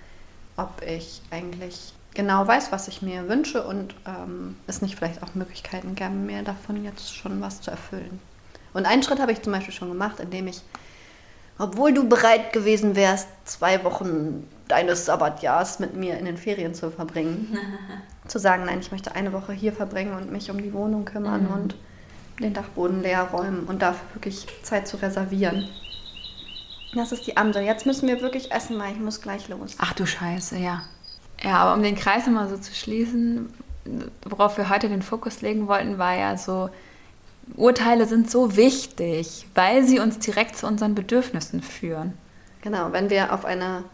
ob 0.56 0.82
ich 0.86 1.22
eigentlich 1.30 1.94
genau 2.12 2.46
weiß, 2.46 2.70
was 2.70 2.86
ich 2.86 3.00
mir 3.00 3.28
wünsche 3.30 3.66
und 3.66 3.94
ähm, 4.06 4.56
es 4.66 4.82
nicht 4.82 4.96
vielleicht 4.96 5.22
auch 5.22 5.34
Möglichkeiten 5.34 5.94
gäbe, 5.94 6.10
mir 6.10 6.42
davon 6.42 6.84
jetzt 6.84 7.16
schon 7.16 7.40
was 7.40 7.62
zu 7.62 7.70
erfüllen. 7.70 8.20
Und 8.74 8.84
einen 8.86 9.02
Schritt 9.02 9.20
habe 9.20 9.32
ich 9.32 9.40
zum 9.40 9.52
Beispiel 9.52 9.72
schon 9.72 9.88
gemacht, 9.88 10.20
indem 10.20 10.46
ich, 10.48 10.60
obwohl 11.58 11.94
du 11.94 12.08
bereit 12.08 12.52
gewesen 12.52 12.96
wärst, 12.96 13.28
zwei 13.44 13.82
Wochen 13.84 14.46
deines 14.68 15.06
Sabbatjahrs 15.06 15.78
mit 15.78 15.96
mir 15.96 16.18
in 16.18 16.24
den 16.26 16.36
Ferien 16.36 16.74
zu 16.74 16.90
verbringen, 16.90 17.56
zu 18.28 18.38
sagen, 18.38 18.64
nein, 18.66 18.80
ich 18.80 18.90
möchte 18.92 19.14
eine 19.14 19.32
Woche 19.32 19.52
hier 19.52 19.72
verbringen 19.72 20.14
und 20.14 20.30
mich 20.32 20.50
um 20.50 20.58
die 20.60 20.72
Wohnung 20.74 21.04
kümmern 21.04 21.44
Mhm. 21.44 21.50
und 21.52 21.76
den 22.40 22.52
Dachboden 22.52 23.00
leer 23.02 23.22
räumen 23.32 23.64
und 23.64 23.80
dafür 23.80 24.02
wirklich 24.14 24.46
Zeit 24.62 24.88
zu 24.88 24.96
reservieren. 25.00 25.68
Das 26.94 27.12
ist 27.12 27.26
die 27.26 27.36
andere. 27.36 27.62
Jetzt 27.64 27.86
müssen 27.86 28.08
wir 28.08 28.20
wirklich 28.22 28.50
essen, 28.52 28.78
weil 28.78 28.92
ich 28.92 28.98
muss 28.98 29.20
gleich 29.20 29.48
los. 29.48 29.76
Ach 29.78 29.92
du 29.92 30.06
Scheiße, 30.06 30.56
ja. 30.58 30.82
Ja, 31.42 31.58
aber 31.58 31.74
um 31.74 31.82
den 31.82 31.94
Kreis 31.96 32.26
immer 32.26 32.48
so 32.48 32.56
zu 32.56 32.74
schließen, 32.74 33.52
worauf 34.24 34.56
wir 34.56 34.68
heute 34.68 34.88
den 34.88 35.02
Fokus 35.02 35.42
legen 35.42 35.66
wollten, 35.68 35.98
war 35.98 36.14
ja 36.14 36.36
so, 36.36 36.70
Urteile 37.56 38.06
sind 38.06 38.30
so 38.30 38.56
wichtig, 38.56 39.46
weil 39.54 39.84
sie 39.84 39.98
uns 39.98 40.18
direkt 40.18 40.56
zu 40.56 40.66
unseren 40.66 40.94
Bedürfnissen 40.94 41.62
führen. 41.62 42.14
Genau, 42.62 42.92
wenn 42.92 43.10
wir 43.10 43.32
auf 43.32 43.44
eine 43.44 43.84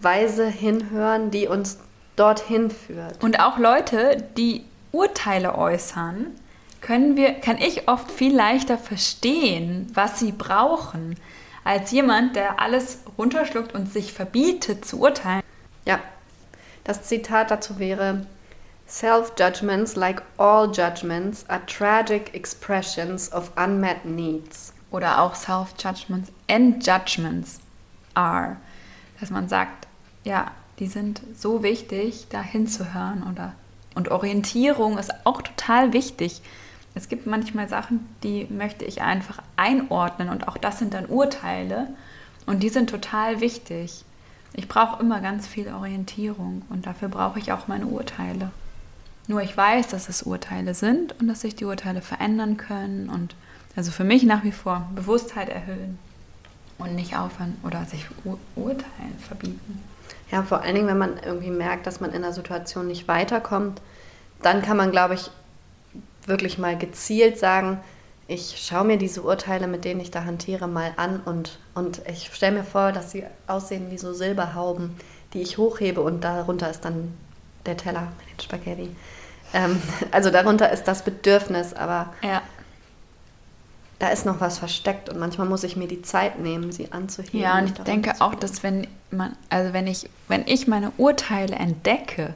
Weise 0.00 0.46
hinhören, 0.46 1.30
die 1.30 1.46
uns 1.46 1.78
dorthin 2.16 2.70
führt. 2.70 3.22
Und 3.22 3.40
auch 3.40 3.58
Leute, 3.58 4.28
die 4.36 4.64
Urteile 4.92 5.56
äußern, 5.56 6.26
können 6.80 7.16
wir, 7.16 7.34
kann 7.34 7.58
ich 7.58 7.88
oft 7.88 8.10
viel 8.10 8.34
leichter 8.34 8.78
verstehen, 8.78 9.90
was 9.94 10.20
sie 10.20 10.32
brauchen, 10.32 11.16
als 11.64 11.90
jemand, 11.90 12.36
der 12.36 12.60
alles 12.60 12.98
runterschluckt 13.16 13.74
und 13.74 13.90
sich 13.90 14.12
verbietet 14.12 14.84
zu 14.84 15.00
urteilen. 15.00 15.42
Ja, 15.86 15.98
das 16.84 17.02
Zitat 17.02 17.50
dazu 17.50 17.78
wäre: 17.78 18.26
Self-judgments, 18.86 19.96
like 19.96 20.22
all 20.38 20.70
judgments, 20.70 21.44
are 21.48 21.64
tragic 21.66 22.34
expressions 22.34 23.32
of 23.32 23.50
unmet 23.56 24.04
needs. 24.04 24.72
Oder 24.90 25.20
auch 25.22 25.34
Self-Judgments 25.34 26.30
and 26.48 26.86
Judgments 26.86 27.60
are. 28.14 28.56
Dass 29.18 29.30
man 29.30 29.48
sagt, 29.48 29.88
ja, 30.22 30.50
die 30.78 30.86
sind 30.86 31.22
so 31.36 31.62
wichtig, 31.62 32.26
da 32.30 32.42
hinzuhören 32.42 33.24
oder 33.30 33.54
und 33.94 34.10
Orientierung 34.10 34.98
ist 34.98 35.12
auch 35.24 35.40
total 35.40 35.92
wichtig. 35.92 36.42
Es 36.94 37.08
gibt 37.08 37.26
manchmal 37.26 37.68
Sachen, 37.68 38.08
die 38.22 38.46
möchte 38.50 38.84
ich 38.84 39.02
einfach 39.02 39.40
einordnen 39.56 40.28
und 40.28 40.48
auch 40.48 40.56
das 40.56 40.78
sind 40.78 40.94
dann 40.94 41.06
Urteile 41.06 41.88
und 42.46 42.62
die 42.62 42.68
sind 42.68 42.90
total 42.90 43.40
wichtig. 43.40 44.04
Ich 44.52 44.68
brauche 44.68 45.00
immer 45.00 45.20
ganz 45.20 45.46
viel 45.46 45.72
Orientierung 45.72 46.62
und 46.70 46.86
dafür 46.86 47.08
brauche 47.08 47.38
ich 47.38 47.52
auch 47.52 47.66
meine 47.66 47.86
Urteile. 47.86 48.50
Nur 49.26 49.40
ich 49.40 49.56
weiß, 49.56 49.88
dass 49.88 50.08
es 50.08 50.22
Urteile 50.22 50.74
sind 50.74 51.18
und 51.20 51.28
dass 51.28 51.40
sich 51.40 51.56
die 51.56 51.64
Urteile 51.64 52.02
verändern 52.02 52.56
können 52.56 53.08
und 53.08 53.34
also 53.76 53.90
für 53.90 54.04
mich 54.04 54.22
nach 54.24 54.44
wie 54.44 54.52
vor 54.52 54.88
Bewusstheit 54.94 55.48
erhöhen 55.48 55.98
und 56.78 56.94
nicht 56.94 57.16
aufhören 57.16 57.56
oder 57.62 57.84
sich 57.86 58.06
Ur 58.24 58.38
Urteilen 58.54 59.18
verbieten. 59.26 59.82
Ja, 60.30 60.42
vor 60.42 60.62
allen 60.62 60.74
Dingen, 60.74 60.88
wenn 60.88 60.98
man 60.98 61.18
irgendwie 61.24 61.50
merkt, 61.50 61.86
dass 61.86 62.00
man 62.00 62.10
in 62.10 62.16
einer 62.16 62.32
Situation 62.32 62.86
nicht 62.86 63.08
weiterkommt, 63.08 63.80
dann 64.42 64.62
kann 64.62 64.76
man, 64.76 64.90
glaube 64.90 65.14
ich, 65.14 65.30
wirklich 66.26 66.58
mal 66.58 66.76
gezielt 66.76 67.38
sagen, 67.38 67.78
ich 68.26 68.64
schaue 68.66 68.84
mir 68.84 68.96
diese 68.96 69.22
Urteile, 69.22 69.66
mit 69.66 69.84
denen 69.84 70.00
ich 70.00 70.10
da 70.10 70.24
hantiere, 70.24 70.66
mal 70.66 70.92
an 70.96 71.20
und, 71.20 71.58
und 71.74 72.00
ich 72.08 72.30
stelle 72.32 72.58
mir 72.58 72.64
vor, 72.64 72.92
dass 72.92 73.10
sie 73.10 73.24
aussehen 73.46 73.90
wie 73.90 73.98
so 73.98 74.14
Silberhauben, 74.14 74.96
die 75.34 75.42
ich 75.42 75.58
hochhebe 75.58 76.00
und 76.00 76.24
darunter 76.24 76.70
ist 76.70 76.84
dann 76.84 77.12
der 77.66 77.76
Teller 77.76 78.12
mit 78.18 78.30
den 78.30 78.40
Spaghetti. 78.40 78.96
Ähm, 79.52 79.80
also 80.10 80.30
darunter 80.30 80.70
ist 80.70 80.84
das 80.84 81.02
Bedürfnis, 81.02 81.72
aber 81.72 82.12
ja. 82.22 82.42
da 83.98 84.08
ist 84.08 84.26
noch 84.26 84.40
was 84.40 84.58
versteckt 84.58 85.08
und 85.08 85.18
manchmal 85.18 85.46
muss 85.46 85.62
ich 85.64 85.76
mir 85.76 85.88
die 85.88 86.02
Zeit 86.02 86.38
nehmen, 86.38 86.72
sie 86.72 86.92
anzuheben. 86.92 87.40
Ja, 87.40 87.58
und 87.58 87.66
ich 87.66 87.72
denke 87.84 88.14
auch, 88.20 88.34
dass 88.34 88.62
wenn 88.62 88.86
man, 89.10 89.36
also 89.50 89.72
wenn 89.72 89.86
ich, 89.86 90.10
wenn 90.28 90.46
ich 90.46 90.66
meine 90.66 90.92
Urteile 90.96 91.54
entdecke, 91.56 92.34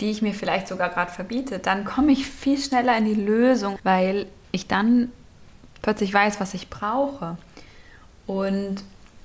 die 0.00 0.10
ich 0.10 0.22
mir 0.22 0.34
vielleicht 0.34 0.68
sogar 0.68 0.88
gerade 0.90 1.10
verbiete, 1.10 1.58
dann 1.58 1.84
komme 1.84 2.12
ich 2.12 2.26
viel 2.26 2.58
schneller 2.58 2.96
in 2.96 3.04
die 3.04 3.14
Lösung, 3.14 3.78
weil 3.82 4.26
ich 4.50 4.66
dann 4.66 5.12
plötzlich 5.80 6.12
weiß, 6.12 6.40
was 6.40 6.54
ich 6.54 6.70
brauche. 6.70 7.36
Und 8.26 8.82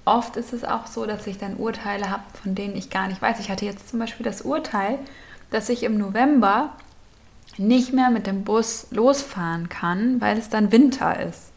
oft 0.07 0.37
ist 0.37 0.53
es 0.53 0.63
auch 0.63 0.87
so, 0.87 1.05
dass 1.05 1.27
ich 1.27 1.37
dann 1.37 1.57
Urteile 1.57 2.09
habe, 2.09 2.23
von 2.41 2.55
denen 2.55 2.75
ich 2.75 2.89
gar 2.89 3.07
nicht 3.07 3.21
weiß. 3.21 3.39
Ich 3.39 3.51
hatte 3.51 3.65
jetzt 3.65 3.89
zum 3.89 3.99
Beispiel 3.99 4.23
das 4.23 4.41
Urteil, 4.41 4.99
dass 5.51 5.69
ich 5.69 5.83
im 5.83 5.97
November 5.97 6.71
nicht 7.57 7.93
mehr 7.93 8.09
mit 8.09 8.27
dem 8.27 8.43
Bus 8.43 8.87
losfahren 8.91 9.69
kann, 9.69 10.21
weil 10.21 10.37
es 10.37 10.49
dann 10.49 10.71
Winter 10.71 11.19
ist. 11.19 11.51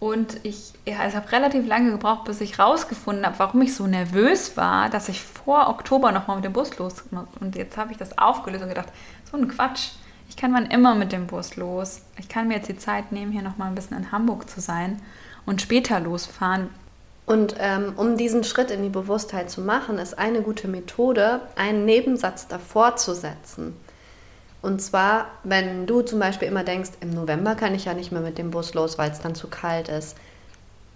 Und 0.00 0.40
ich, 0.42 0.74
ja, 0.86 1.06
ich 1.06 1.14
habe 1.14 1.32
relativ 1.32 1.66
lange 1.66 1.90
gebraucht, 1.90 2.24
bis 2.24 2.40
ich 2.40 2.58
rausgefunden 2.58 3.24
habe, 3.24 3.38
warum 3.38 3.62
ich 3.62 3.74
so 3.74 3.86
nervös 3.86 4.56
war, 4.56 4.90
dass 4.90 5.08
ich 5.08 5.22
vor 5.22 5.68
Oktober 5.68 6.12
nochmal 6.12 6.36
mit 6.36 6.44
dem 6.44 6.52
Bus 6.52 6.76
los 6.78 7.04
muss. 7.10 7.24
Und 7.40 7.56
jetzt 7.56 7.76
habe 7.78 7.92
ich 7.92 7.98
das 7.98 8.18
aufgelöst 8.18 8.62
und 8.62 8.68
gedacht, 8.68 8.88
so 9.30 9.38
ein 9.38 9.48
Quatsch. 9.48 9.92
Ich 10.28 10.36
kann 10.36 10.52
wann 10.52 10.66
immer 10.66 10.94
mit 10.94 11.12
dem 11.12 11.26
Bus 11.26 11.56
los. 11.56 12.02
Ich 12.18 12.28
kann 12.28 12.48
mir 12.48 12.56
jetzt 12.56 12.68
die 12.68 12.76
Zeit 12.76 13.12
nehmen, 13.12 13.32
hier 13.32 13.42
nochmal 13.42 13.68
ein 13.68 13.74
bisschen 13.74 13.96
in 13.96 14.12
Hamburg 14.12 14.48
zu 14.48 14.60
sein 14.60 15.00
und 15.46 15.62
später 15.62 16.00
losfahren. 16.00 16.68
Und 17.26 17.54
ähm, 17.58 17.94
um 17.96 18.16
diesen 18.16 18.44
Schritt 18.44 18.70
in 18.70 18.82
die 18.82 18.90
Bewusstheit 18.90 19.50
zu 19.50 19.62
machen, 19.62 19.98
ist 19.98 20.18
eine 20.18 20.42
gute 20.42 20.68
Methode, 20.68 21.40
einen 21.56 21.84
Nebensatz 21.84 22.48
davor 22.48 22.96
zu 22.96 23.14
setzen. 23.14 23.74
Und 24.60 24.80
zwar, 24.80 25.26
wenn 25.42 25.86
du 25.86 26.02
zum 26.02 26.18
Beispiel 26.18 26.48
immer 26.48 26.64
denkst, 26.64 26.92
im 27.00 27.10
November 27.10 27.54
kann 27.54 27.74
ich 27.74 27.86
ja 27.86 27.94
nicht 27.94 28.12
mehr 28.12 28.20
mit 28.20 28.38
dem 28.38 28.50
Bus 28.50 28.74
los, 28.74 28.98
weil 28.98 29.10
es 29.10 29.20
dann 29.20 29.34
zu 29.34 29.48
kalt 29.48 29.88
ist, 29.88 30.16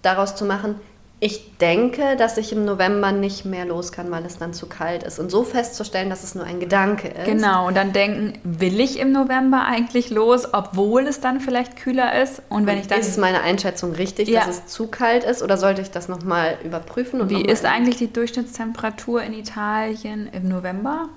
daraus 0.02 0.36
zu 0.36 0.44
machen, 0.44 0.76
ich 1.20 1.58
denke, 1.58 2.14
dass 2.16 2.36
ich 2.38 2.52
im 2.52 2.64
November 2.64 3.10
nicht 3.10 3.44
mehr 3.44 3.64
los 3.64 3.90
kann, 3.90 4.08
weil 4.12 4.24
es 4.24 4.38
dann 4.38 4.52
zu 4.52 4.66
kalt 4.66 5.02
ist. 5.02 5.18
Und 5.18 5.30
so 5.30 5.42
festzustellen, 5.42 6.10
dass 6.10 6.22
es 6.22 6.36
nur 6.36 6.44
ein 6.44 6.60
Gedanke 6.60 7.08
ist. 7.08 7.24
Genau, 7.24 7.66
und 7.66 7.76
dann 7.76 7.92
denken, 7.92 8.38
will 8.44 8.78
ich 8.78 9.00
im 9.00 9.10
November 9.10 9.64
eigentlich 9.64 10.10
los, 10.10 10.54
obwohl 10.54 11.08
es 11.08 11.20
dann 11.20 11.40
vielleicht 11.40 11.76
kühler 11.76 12.22
ist? 12.22 12.42
Und 12.48 12.66
wenn 12.66 12.76
und 12.76 12.82
ich 12.82 12.86
dann. 12.86 13.00
Ist 13.00 13.18
meine 13.18 13.40
Einschätzung 13.40 13.92
richtig, 13.92 14.28
ja. 14.28 14.44
dass 14.44 14.58
es 14.58 14.66
zu 14.66 14.86
kalt 14.86 15.24
ist? 15.24 15.42
Oder 15.42 15.56
sollte 15.56 15.82
ich 15.82 15.90
das 15.90 16.08
nochmal 16.08 16.56
überprüfen? 16.62 17.20
Und 17.20 17.30
Wie 17.30 17.42
ist 17.42 17.64
eigentlich 17.64 17.96
die 17.96 18.12
Durchschnittstemperatur 18.12 19.20
in 19.22 19.32
Italien 19.32 20.28
im 20.32 20.48
November? 20.48 21.08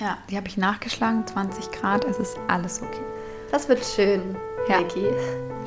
Ja, 0.00 0.16
die 0.30 0.36
habe 0.36 0.48
ich 0.48 0.56
nachgeschlagen, 0.56 1.26
20 1.26 1.72
Grad, 1.72 2.04
es 2.04 2.18
ist 2.18 2.38
alles 2.48 2.80
okay. 2.82 3.00
Das 3.50 3.68
wird 3.68 3.84
schön, 3.84 4.36
ja. 4.68 4.80
Niki. 4.80 5.06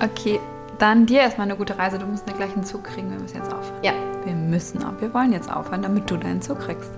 Okay, 0.03 0.39
dann 0.79 1.05
dir 1.05 1.19
erstmal 1.19 1.47
eine 1.47 1.57
gute 1.57 1.77
Reise. 1.77 1.99
Du 1.99 2.05
musst 2.05 2.25
gleich 2.25 2.53
einen 2.53 2.63
Zug 2.63 2.83
kriegen. 2.85 3.11
Wir 3.11 3.19
müssen 3.19 3.37
jetzt 3.37 3.53
aufhören. 3.53 3.83
Ja. 3.83 3.93
Wir 4.25 4.33
müssen 4.33 4.83
auch. 4.83 4.99
Wir 4.99 5.13
wollen 5.13 5.31
jetzt 5.31 5.51
aufhören, 5.51 5.81
damit 5.81 6.09
du 6.09 6.17
deinen 6.17 6.41
Zug 6.41 6.59
kriegst. 6.59 6.91